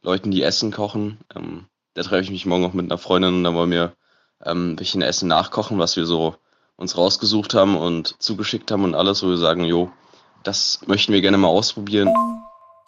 Leuten, 0.02 0.32
die 0.32 0.44
Essen 0.44 0.72
kochen. 0.72 1.20
Ähm, 1.36 1.66
da 1.94 2.04
treffe 2.04 2.24
ich 2.24 2.32
mich 2.32 2.46
morgen 2.46 2.66
auch 2.66 2.74
mit 2.74 2.86
einer 2.86 2.98
Freundin 2.98 3.36
und 3.36 3.44
da 3.44 3.54
wollen 3.54 3.72
wir 3.72 3.94
ähm, 4.44 4.72
ein 4.72 4.76
bisschen 4.76 5.02
Essen 5.02 5.28
nachkochen, 5.28 5.78
was 5.78 5.96
wir 5.96 6.06
so 6.06 6.36
uns 6.78 6.98
rausgesucht 6.98 7.54
haben 7.54 7.78
und 7.78 8.16
zugeschickt 8.20 8.72
haben 8.72 8.84
und 8.84 8.96
alles, 8.96 9.22
wo 9.24 9.28
wir 9.28 9.38
sagen, 9.38 9.66
jo, 9.66 9.92
das 10.44 10.80
möchten 10.88 11.14
wir 11.14 11.22
gerne 11.22 11.38
mal 11.38 11.48
ausprobieren. 11.48 12.10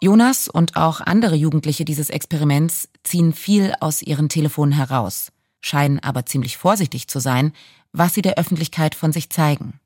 Jonas 0.00 0.48
und 0.48 0.76
auch 0.76 1.00
andere 1.00 1.36
Jugendliche 1.36 1.84
dieses 1.84 2.10
Experiments 2.10 2.88
ziehen 3.04 3.32
viel 3.32 3.72
aus 3.80 4.02
ihren 4.02 4.28
Telefonen 4.28 4.72
heraus, 4.72 5.30
scheinen 5.60 6.00
aber 6.00 6.26
ziemlich 6.26 6.56
vorsichtig 6.56 7.08
zu 7.08 7.20
sein, 7.20 7.52
was 7.92 8.14
sie 8.14 8.22
der 8.22 8.36
Öffentlichkeit 8.36 8.94
von 8.94 9.12
sich 9.12 9.30
zeigen. 9.30 9.80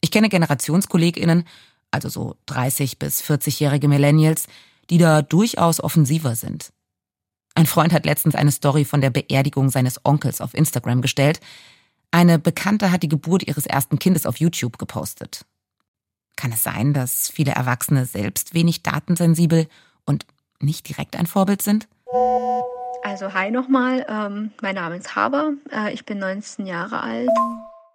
Ich 0.00 0.10
kenne 0.10 0.28
Generationskolleginnen, 0.28 1.44
also 1.92 2.08
so 2.08 2.36
30 2.46 2.98
bis 2.98 3.22
40-jährige 3.22 3.88
Millennials, 3.88 4.46
die 4.90 4.98
da 4.98 5.22
durchaus 5.22 5.80
offensiver 5.80 6.34
sind. 6.34 6.72
Ein 7.54 7.66
Freund 7.66 7.92
hat 7.92 8.06
letztens 8.06 8.34
eine 8.34 8.50
Story 8.50 8.84
von 8.84 9.00
der 9.00 9.10
Beerdigung 9.10 9.70
seines 9.70 10.04
Onkels 10.04 10.40
auf 10.40 10.54
Instagram 10.54 11.02
gestellt. 11.02 11.40
Eine 12.10 12.38
Bekannte 12.38 12.90
hat 12.90 13.02
die 13.02 13.08
Geburt 13.08 13.46
ihres 13.46 13.66
ersten 13.66 13.98
Kindes 13.98 14.26
auf 14.26 14.38
YouTube 14.38 14.78
gepostet. 14.78 15.44
Kann 16.36 16.52
es 16.52 16.62
sein, 16.62 16.94
dass 16.94 17.28
viele 17.28 17.52
Erwachsene 17.52 18.06
selbst 18.06 18.54
wenig 18.54 18.82
datensensibel 18.82 19.68
und 20.06 20.26
nicht 20.60 20.88
direkt 20.88 21.16
ein 21.16 21.26
Vorbild 21.26 21.62
sind? 21.62 21.88
Also 23.02 23.34
hi 23.34 23.50
nochmal, 23.50 24.06
ähm, 24.08 24.52
mein 24.62 24.76
Name 24.76 24.96
ist 24.96 25.16
Haber, 25.16 25.52
äh, 25.70 25.92
ich 25.92 26.06
bin 26.06 26.18
19 26.18 26.66
Jahre 26.66 27.00
alt. 27.00 27.28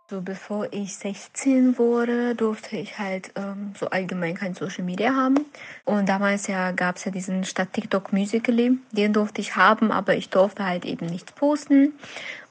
So 0.10 0.22
bevor 0.22 0.72
ich 0.72 0.96
16 0.96 1.78
wurde, 1.78 2.34
durfte 2.34 2.78
ich 2.78 2.98
halt 2.98 3.32
ähm, 3.36 3.74
so 3.78 3.90
allgemein 3.90 4.36
kein 4.36 4.54
Social 4.54 4.86
Media 4.86 5.14
haben. 5.14 5.36
Und 5.84 6.08
damals 6.08 6.48
ja 6.48 6.72
gab 6.72 6.96
es 6.96 7.04
ja 7.04 7.12
diesen 7.12 7.44
statt 7.44 7.74
TikTok 7.74 8.14
Musical.ly, 8.14 8.78
den 8.94 9.12
durfte 9.12 9.42
ich 9.42 9.58
haben, 9.58 9.92
aber 9.92 10.16
ich 10.16 10.30
durfte 10.30 10.66
halt 10.66 10.86
eben 10.86 11.08
nichts 11.08 11.34
posten. 11.34 11.92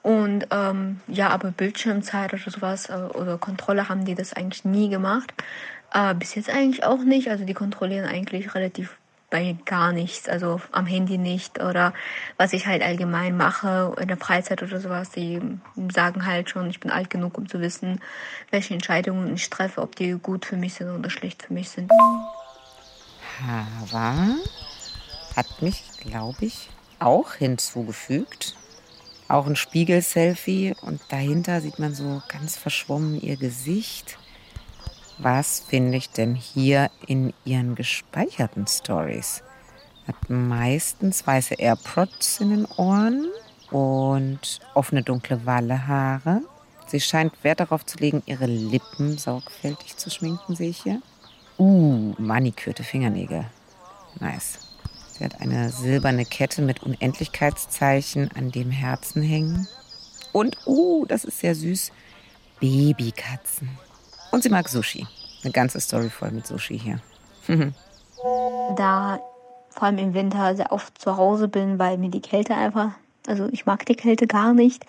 Und 0.03 0.47
ähm, 0.51 1.01
ja, 1.09 1.31
aber 1.31 1.51
Bildschirmzeit 1.51 2.35
oder 2.35 2.51
sowas 2.51 2.90
äh, 2.90 2.92
oder 2.92 3.38
Kontrolle 3.38 3.88
haben 3.88 4.05
die 4.05 4.14
das 4.14 4.35
eigentlich 4.35 4.66
nie 4.66 4.90
gemacht. 4.90 5.33
Äh, 5.95 6.14
bis 6.14 6.35
jetzt 6.35 6.51
eigentlich 6.51 6.85
auch 6.85 7.05
nicht. 7.05 7.31
Also 7.31 7.47
die 7.47 7.55
kontrollieren 7.55 8.05
eigentlich 8.05 8.55
relativ 8.55 8.99
bei 9.37 9.55
gar 9.66 9.92
nichts, 9.92 10.31
also 10.31 10.62
am 10.72 10.87
Handy 10.87 11.18
nicht 11.18 11.61
oder 11.61 11.92
was 12.38 12.55
ich 12.55 12.66
halt 12.66 12.83
allgemein 12.83 13.37
mache 13.37 13.94
in 14.01 14.09
der 14.09 14.16
Freizeit 14.16 14.62
oder 14.62 14.81
sowas. 14.81 15.11
Die 15.11 15.38
sagen 15.92 16.25
halt 16.25 16.49
schon, 16.49 16.70
ich 16.70 16.81
bin 16.81 16.90
alt 16.90 17.11
genug, 17.11 17.37
um 17.37 17.46
zu 17.46 17.61
wissen, 17.61 18.01
welche 18.51 18.72
Entscheidungen 18.72 19.35
ich 19.35 19.51
treffe, 19.51 19.83
ob 19.83 19.94
die 19.94 20.12
gut 20.12 20.46
für 20.46 20.57
mich 20.57 20.72
sind 20.72 20.88
oder 20.88 21.11
schlecht 21.11 21.42
für 21.42 21.53
mich 21.53 21.68
sind. 21.68 21.90
Hava 23.42 24.37
hat 25.37 25.61
mich, 25.61 25.85
glaube 26.01 26.46
ich, 26.46 26.70
auch 26.99 27.35
hinzugefügt. 27.35 28.57
Auch 29.29 29.46
ein 29.46 29.57
Spiegel-Selfie 29.57 30.75
und 30.81 31.03
dahinter 31.11 31.61
sieht 31.61 31.79
man 31.79 31.94
so 31.94 32.22
ganz 32.29 32.57
verschwommen 32.57 33.20
ihr 33.20 33.37
Gesicht. 33.37 34.16
Was 35.19 35.61
finde 35.61 35.97
ich 35.97 36.11
denn 36.11 36.35
hier 36.35 36.91
in 37.07 37.33
ihren 37.45 37.75
gespeicherten 37.75 38.67
Stories? 38.67 39.43
Hat 40.07 40.29
meistens 40.29 41.27
weiße 41.27 41.55
AirPods 41.55 42.41
in 42.41 42.51
den 42.51 42.67
Ohren 42.77 43.27
und 43.71 44.61
offene 44.75 45.03
dunkle 45.03 45.47
Wallehaare. 45.47 46.43
Sie 46.87 47.01
scheint 47.01 47.43
Wert 47.43 47.61
darauf 47.61 47.85
zu 47.85 47.99
legen, 47.99 48.23
ihre 48.27 48.47
Lippen 48.47 49.19
sorgfältig 49.19 49.97
zu 49.97 50.11
schminken, 50.11 50.55
sehe 50.55 50.71
ich 50.71 50.83
hier. 50.83 51.01
Uh, 51.59 52.15
manikürte 52.19 52.85
Fingernägel. 52.85 53.47
Nice. 54.21 54.59
Sie 55.13 55.25
hat 55.25 55.41
eine 55.41 55.71
silberne 55.71 56.27
Kette 56.27 56.61
mit 56.61 56.83
Unendlichkeitszeichen 56.83 58.31
an 58.33 58.53
dem 58.53 58.71
Herzen 58.71 59.23
hängen. 59.23 59.67
Und, 60.33 60.59
uh, 60.67 61.07
das 61.07 61.25
ist 61.25 61.41
sehr 61.41 61.55
süß, 61.55 61.91
Babykatzen. 62.61 63.71
Und 64.37 64.42
sie 64.42 64.51
mag 64.51 64.68
Sushi. 64.68 65.07
Eine 65.42 65.51
ganze 65.51 65.81
Story 65.81 66.11
voll 66.11 66.31
mit 66.31 66.46
Sushi 66.46 66.79
hier. 66.79 67.01
da 68.77 69.18
vor 69.70 69.85
allem 69.85 69.96
im 69.96 70.12
Winter 70.12 70.55
sehr 70.55 70.72
oft 70.72 71.01
zu 71.01 71.16
Hause 71.16 71.49
bin, 71.49 71.79
weil 71.79 71.96
mir 71.96 72.11
die 72.11 72.20
Kälte 72.20 72.55
einfach, 72.55 72.90
also 73.27 73.49
ich 73.51 73.64
mag 73.64 73.87
die 73.87 73.94
Kälte 73.94 74.27
gar 74.27 74.53
nicht. 74.53 74.85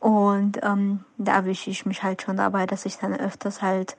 Und 0.00 0.58
ähm, 0.62 1.02
da 1.16 1.36
erwische 1.36 1.70
ich 1.70 1.86
mich 1.86 2.02
halt 2.02 2.20
schon 2.20 2.36
dabei, 2.36 2.66
dass 2.66 2.84
ich 2.84 2.98
dann 2.98 3.18
öfters 3.18 3.62
halt 3.62 3.96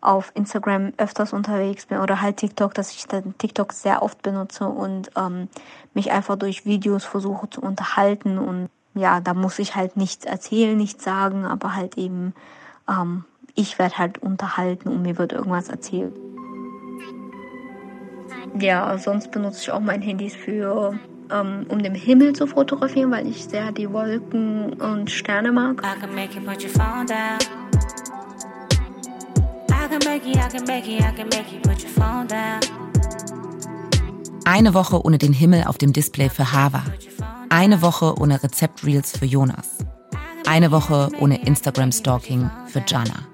auf 0.00 0.32
Instagram 0.34 0.94
öfters 0.96 1.34
unterwegs 1.34 1.84
bin 1.84 1.98
oder 1.98 2.22
halt 2.22 2.38
TikTok, 2.38 2.72
dass 2.72 2.90
ich 2.90 3.04
dann 3.04 3.36
TikTok 3.36 3.74
sehr 3.74 4.00
oft 4.00 4.22
benutze 4.22 4.66
und 4.66 5.10
ähm, 5.14 5.48
mich 5.92 6.10
einfach 6.10 6.36
durch 6.36 6.64
Videos 6.64 7.04
versuche 7.04 7.50
zu 7.50 7.60
unterhalten 7.60 8.38
und 8.38 8.70
ja, 8.94 9.20
da 9.20 9.34
muss 9.34 9.58
ich 9.58 9.76
halt 9.76 9.98
nichts 9.98 10.24
erzählen, 10.24 10.74
nichts 10.74 11.04
sagen, 11.04 11.44
aber 11.44 11.74
halt 11.74 11.98
eben 11.98 12.32
ähm, 12.88 13.26
ich 13.54 13.78
werde 13.78 13.98
halt 13.98 14.18
unterhalten 14.18 14.88
und 14.88 15.02
mir 15.02 15.18
wird 15.18 15.32
irgendwas 15.32 15.68
erzählt. 15.68 16.14
Ja, 18.58 18.96
sonst 18.98 19.30
benutze 19.30 19.62
ich 19.62 19.70
auch 19.70 19.80
mein 19.80 20.02
Handys 20.02 20.34
für 20.34 20.98
ähm, 21.32 21.66
um 21.68 21.82
den 21.82 21.94
Himmel 21.94 22.34
zu 22.34 22.46
fotografieren, 22.46 23.10
weil 23.10 23.26
ich 23.26 23.44
sehr 23.44 23.72
die 23.72 23.90
Wolken 23.92 24.74
und 24.74 25.10
Sterne 25.10 25.52
mag. 25.52 25.82
Eine 34.44 34.74
Woche 34.74 35.04
ohne 35.04 35.18
den 35.18 35.32
Himmel 35.32 35.64
auf 35.64 35.78
dem 35.78 35.92
Display 35.92 36.28
für 36.28 36.52
Hava. 36.52 36.82
Eine 37.48 37.82
Woche 37.82 38.14
ohne 38.18 38.42
Rezeptreels 38.42 39.16
für 39.16 39.26
Jonas. 39.26 39.78
Eine 40.46 40.70
Woche 40.72 41.10
ohne 41.20 41.46
Instagram-Stalking 41.46 42.50
für 42.66 42.82
Jana. 42.86 43.31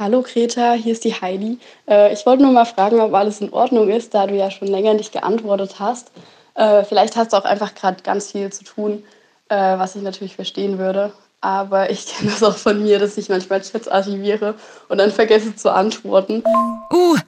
Hallo 0.00 0.22
Greta, 0.22 0.72
hier 0.72 0.94
ist 0.94 1.04
die 1.04 1.12
Heidi. 1.12 1.58
Äh, 1.86 2.14
ich 2.14 2.24
wollte 2.24 2.42
nur 2.42 2.52
mal 2.52 2.64
fragen, 2.64 3.00
ob 3.00 3.12
alles 3.12 3.42
in 3.42 3.52
Ordnung 3.52 3.90
ist, 3.90 4.14
da 4.14 4.26
du 4.26 4.34
ja 4.34 4.50
schon 4.50 4.66
länger 4.66 4.94
nicht 4.94 5.12
geantwortet 5.12 5.78
hast. 5.78 6.10
Äh, 6.54 6.84
vielleicht 6.84 7.16
hast 7.16 7.34
du 7.34 7.36
auch 7.36 7.44
einfach 7.44 7.74
gerade 7.74 8.02
ganz 8.02 8.32
viel 8.32 8.50
zu 8.50 8.64
tun, 8.64 9.04
äh, 9.50 9.56
was 9.56 9.96
ich 9.96 10.02
natürlich 10.02 10.36
verstehen 10.36 10.78
würde. 10.78 11.12
Aber 11.42 11.90
ich 11.90 12.06
kenne 12.16 12.30
das 12.30 12.42
auch 12.42 12.56
von 12.56 12.82
mir, 12.82 12.98
dass 12.98 13.18
ich 13.18 13.28
manchmal 13.28 13.60
Chats 13.60 13.88
archiviere 13.88 14.54
und 14.88 14.96
dann 14.96 15.10
vergesse 15.10 15.54
zu 15.54 15.70
antworten. 15.70 16.42
Uh, 16.90 17.18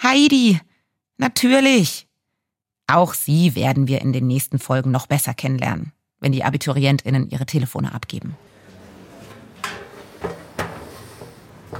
Heidi, 0.00 0.60
natürlich. 1.18 2.06
Auch 2.86 3.14
sie 3.14 3.56
werden 3.56 3.88
wir 3.88 4.02
in 4.02 4.12
den 4.12 4.28
nächsten 4.28 4.60
Folgen 4.60 4.92
noch 4.92 5.08
besser 5.08 5.34
kennenlernen, 5.34 5.90
wenn 6.20 6.30
die 6.30 6.44
AbiturientInnen 6.44 7.28
ihre 7.28 7.46
Telefone 7.46 7.92
abgeben. 7.92 8.36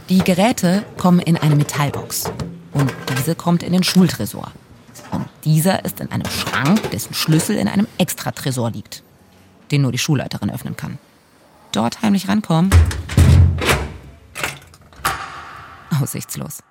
Die 0.09 0.19
Geräte 0.19 0.85
kommen 0.97 1.21
in 1.21 1.37
eine 1.37 1.57
Metallbox 1.57 2.31
und 2.73 2.93
diese 3.17 3.35
kommt 3.35 3.63
in 3.63 3.73
den 3.73 3.83
Schultresor. 3.83 4.53
Und 5.11 5.27
dieser 5.45 5.85
ist 5.85 6.01
in 6.01 6.11
einem 6.11 6.31
Schrank, 6.31 6.91
dessen 6.91 7.15
Schlüssel 7.15 7.57
in 7.57 7.69
einem 7.69 7.87
Extratresor 7.99 8.71
liegt, 8.71 9.03
den 9.71 9.83
nur 9.83 9.93
die 9.93 9.99
Schulleiterin 9.99 10.51
öffnen 10.51 10.77
kann. 10.77 10.99
Dort 11.73 12.03
heimlich 12.03 12.29
rankommen. 12.29 12.71
Aussichtslos. 16.01 16.63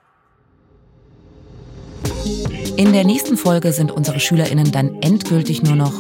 In 2.78 2.94
der 2.94 3.04
nächsten 3.04 3.38
Folge 3.38 3.74
sind 3.74 3.92
unsere 3.92 4.20
SchülerInnen 4.20 4.72
dann 4.72 5.02
endgültig 5.02 5.64
nur 5.64 5.76
noch 5.76 5.94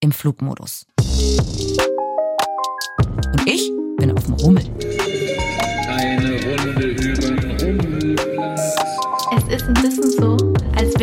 im 0.00 0.12
Flugmodus. 0.12 0.86
Und 2.98 3.46
ich 3.46 3.70
bin 3.96 4.16
auf 4.16 4.24
dem 4.24 4.34
Rummel. 4.34 4.64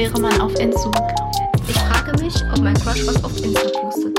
Wäre 0.08 0.22
man 0.22 0.40
auf 0.40 0.56
Entzug. 0.56 0.96
Ich 1.68 1.76
frage 1.76 2.24
mich, 2.24 2.34
ob 2.54 2.60
mein 2.60 2.76
Crush 2.76 3.06
was 3.06 3.22
auf 3.26 3.44
Insta 3.44 3.68
postet. 3.82 4.18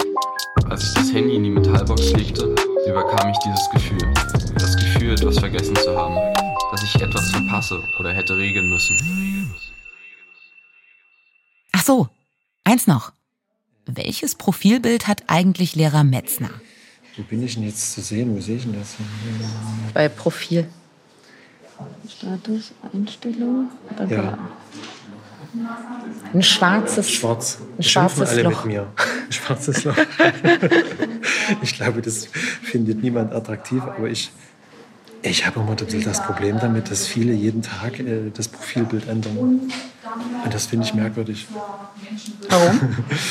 Als 0.69 0.85
ich 0.85 0.95
das 0.95 1.13
Handy 1.15 1.37
in 1.37 1.45
die 1.45 1.51
Metallbox 1.51 2.13
legte, 2.13 2.55
überkam 2.87 3.31
ich 3.31 3.39
dieses 3.39 3.71
Gefühl. 3.71 4.15
Das 4.55 4.77
Gefühl, 4.77 5.13
etwas 5.13 5.39
vergessen 5.39 5.75
zu 5.77 5.97
haben. 5.97 6.15
Dass 6.71 6.83
ich 6.83 6.95
etwas 7.01 7.31
verpasse 7.31 7.83
oder 7.99 8.13
hätte 8.13 8.37
regeln 8.37 8.69
müssen. 8.69 8.97
Ach 11.73 11.83
so, 11.83 12.09
eins 12.65 12.87
noch. 12.87 13.13
Welches 13.87 14.35
Profilbild 14.35 15.07
hat 15.07 15.23
eigentlich 15.29 15.75
Lehrer 15.75 16.05
Metzner? 16.05 16.51
Wo 17.17 17.23
bin 17.23 17.43
ich 17.43 17.55
denn 17.55 17.65
jetzt 17.65 17.95
zu 17.95 18.03
sehen? 18.03 18.37
Wo 18.37 18.41
sehe 18.43 18.57
ich 18.57 18.65
denn 18.65 18.79
das? 18.79 18.97
Bei 19.95 20.11
Profil. 20.11 20.69
Status, 22.07 22.73
Einstellung. 22.93 23.71
Ja. 24.11 24.39
Ein 26.35 26.43
schwarzes 26.43 27.11
Schwarz. 27.11 27.59
Ein 27.79 27.83
schwarzes 27.83 28.31
alle 28.31 28.43
Loch. 28.43 28.65
mit 28.65 28.75
mir. 28.75 28.87
Ein 28.97 29.33
schwarzes 29.33 29.85
Loch. 29.85 29.97
ich 31.63 31.75
glaube, 31.75 32.03
das 32.03 32.27
findet 32.63 33.03
niemand 33.03 33.33
attraktiv, 33.33 33.83
aber 33.83 34.09
ich, 34.09 34.31
ich 35.23 35.47
habe 35.47 35.61
immer 35.61 35.71
ein 35.71 35.77
bisschen 35.77 36.05
das 36.05 36.23
Problem 36.23 36.59
damit, 36.61 36.91
dass 36.91 37.07
viele 37.07 37.33
jeden 37.33 37.63
Tag 37.63 37.99
äh, 37.99 38.31
das 38.35 38.49
Profilbild 38.49 39.09
ändern. 39.09 39.39
Und 40.45 40.55
das 40.55 40.67
finde 40.67 40.87
ich 40.87 40.95
merkwürdig. 40.95 41.47
Warum? 42.49 42.81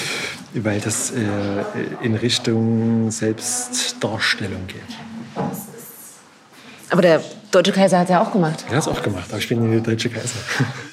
Weil 0.53 0.79
das 0.79 1.11
äh, 1.11 1.23
in 2.01 2.15
Richtung 2.15 3.11
Selbstdarstellung 3.11 4.65
geht. 4.67 4.81
Aber 6.89 7.01
der 7.01 7.21
deutsche 7.51 7.73
Kaiser 7.73 7.99
hat 7.99 8.09
ja 8.09 8.21
auch 8.21 8.31
gemacht. 8.31 8.65
Er 8.69 8.77
hat 8.77 8.83
es 8.83 8.87
auch 8.87 9.03
gemacht, 9.03 9.25
aber 9.29 9.37
ich 9.37 9.49
bin 9.49 9.71
der 9.71 9.81
deutsche 9.81 10.09
Kaiser. 10.09 10.39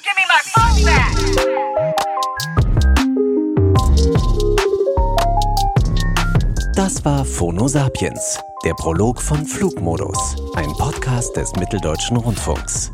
Das 6.75 7.03
war 7.05 7.25
Phono 7.25 7.67
Sapiens, 7.67 8.39
der 8.65 8.73
Prolog 8.73 9.21
von 9.21 9.45
Flugmodus, 9.45 10.35
ein 10.55 10.71
Podcast 10.73 11.35
des 11.35 11.55
Mitteldeutschen 11.55 12.17
Rundfunks. 12.17 12.91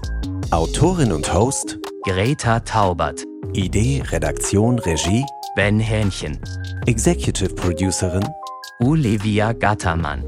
Autorin 0.51 1.11
und 1.11 1.33
Host 1.33 1.77
Greta 2.03 2.59
Taubert. 2.61 3.23
Idee, 3.53 4.03
Redaktion, 4.11 4.79
Regie 4.79 5.25
Ben 5.55 5.79
Hähnchen. 5.79 6.39
Executive 6.85 7.53
Producerin 7.55 8.27
Olivia 8.79 9.51
Gattermann. 9.53 10.23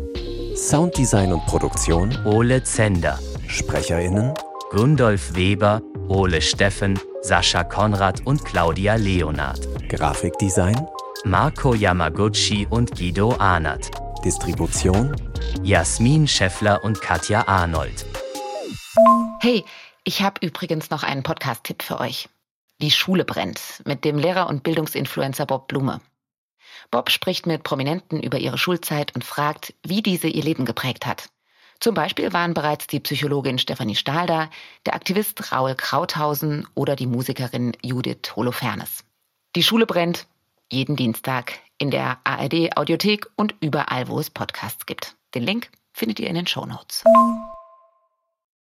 Sounddesign 0.56 1.32
und 1.32 1.46
Produktion 1.46 2.14
Ole 2.26 2.64
Zender. 2.64 3.18
SprecherInnen 3.48 4.34
Gundolf 4.72 5.36
Weber, 5.36 5.82
Ole 6.10 6.42
Steffen, 6.42 7.00
Sascha 7.24 7.64
Konrad 7.64 8.28
und 8.28 8.44
Claudia 8.44 8.96
Leonard. 8.96 9.66
Grafikdesign 9.88 10.76
Marco 11.24 11.74
Yamaguchi 11.74 12.68
und 12.70 12.92
Guido 12.98 13.32
Ahnert. 13.40 13.90
Distribution 14.26 15.16
Jasmin 15.64 16.28
Scheffler 16.28 16.84
und 16.84 17.00
Katja 17.00 17.48
Arnold. 17.48 18.06
Hey, 19.40 19.64
ich 20.04 20.22
habe 20.22 20.46
übrigens 20.46 20.90
noch 20.90 21.04
einen 21.04 21.24
Podcast-Tipp 21.24 21.82
für 21.82 22.02
euch. 22.02 22.28
Die 22.82 22.92
Schule 22.92 23.24
brennt 23.24 23.82
mit 23.86 24.04
dem 24.04 24.18
Lehrer- 24.18 24.50
und 24.50 24.64
Bildungsinfluencer 24.64 25.46
Bob 25.46 25.70
Blume. 25.70 26.02
Bob 26.92 27.10
spricht 27.10 27.46
mit 27.46 27.64
Prominenten 27.64 28.22
über 28.22 28.38
ihre 28.38 28.58
Schulzeit 28.58 29.16
und 29.16 29.24
fragt, 29.24 29.74
wie 29.82 30.02
diese 30.02 30.28
ihr 30.28 30.44
Leben 30.44 30.66
geprägt 30.66 31.06
hat. 31.06 31.30
Zum 31.84 31.96
Beispiel 31.96 32.32
waren 32.32 32.54
bereits 32.54 32.88
die 32.88 33.02
Psychologin 33.02 33.60
Stefanie 33.60 33.96
Stahl 33.96 34.26
da, 34.26 34.50
der 34.86 34.96
Aktivist 34.96 35.52
Raul 35.52 35.76
Krauthausen 35.76 36.66
oder 36.76 36.96
die 36.96 37.08
Musikerin 37.08 37.74
Judith 37.82 38.38
Holofernes. 38.38 39.04
Die 39.58 39.64
Schule 39.64 39.86
brennt 39.86 40.26
jeden 40.72 40.96
Dienstag 40.96 41.60
in 41.80 41.92
der 41.92 42.20
ARD 42.24 42.78
Audiothek 42.78 43.28
und 43.36 43.56
überall, 43.60 44.08
wo 44.08 44.18
es 44.18 44.30
Podcasts 44.30 44.86
gibt. 44.86 45.18
Den 45.36 45.44
Link 45.44 45.72
findet 45.92 46.22
ihr 46.22 46.30
in 46.30 46.36
den 46.36 46.48
Show 46.48 46.66
Notes. 46.66 47.04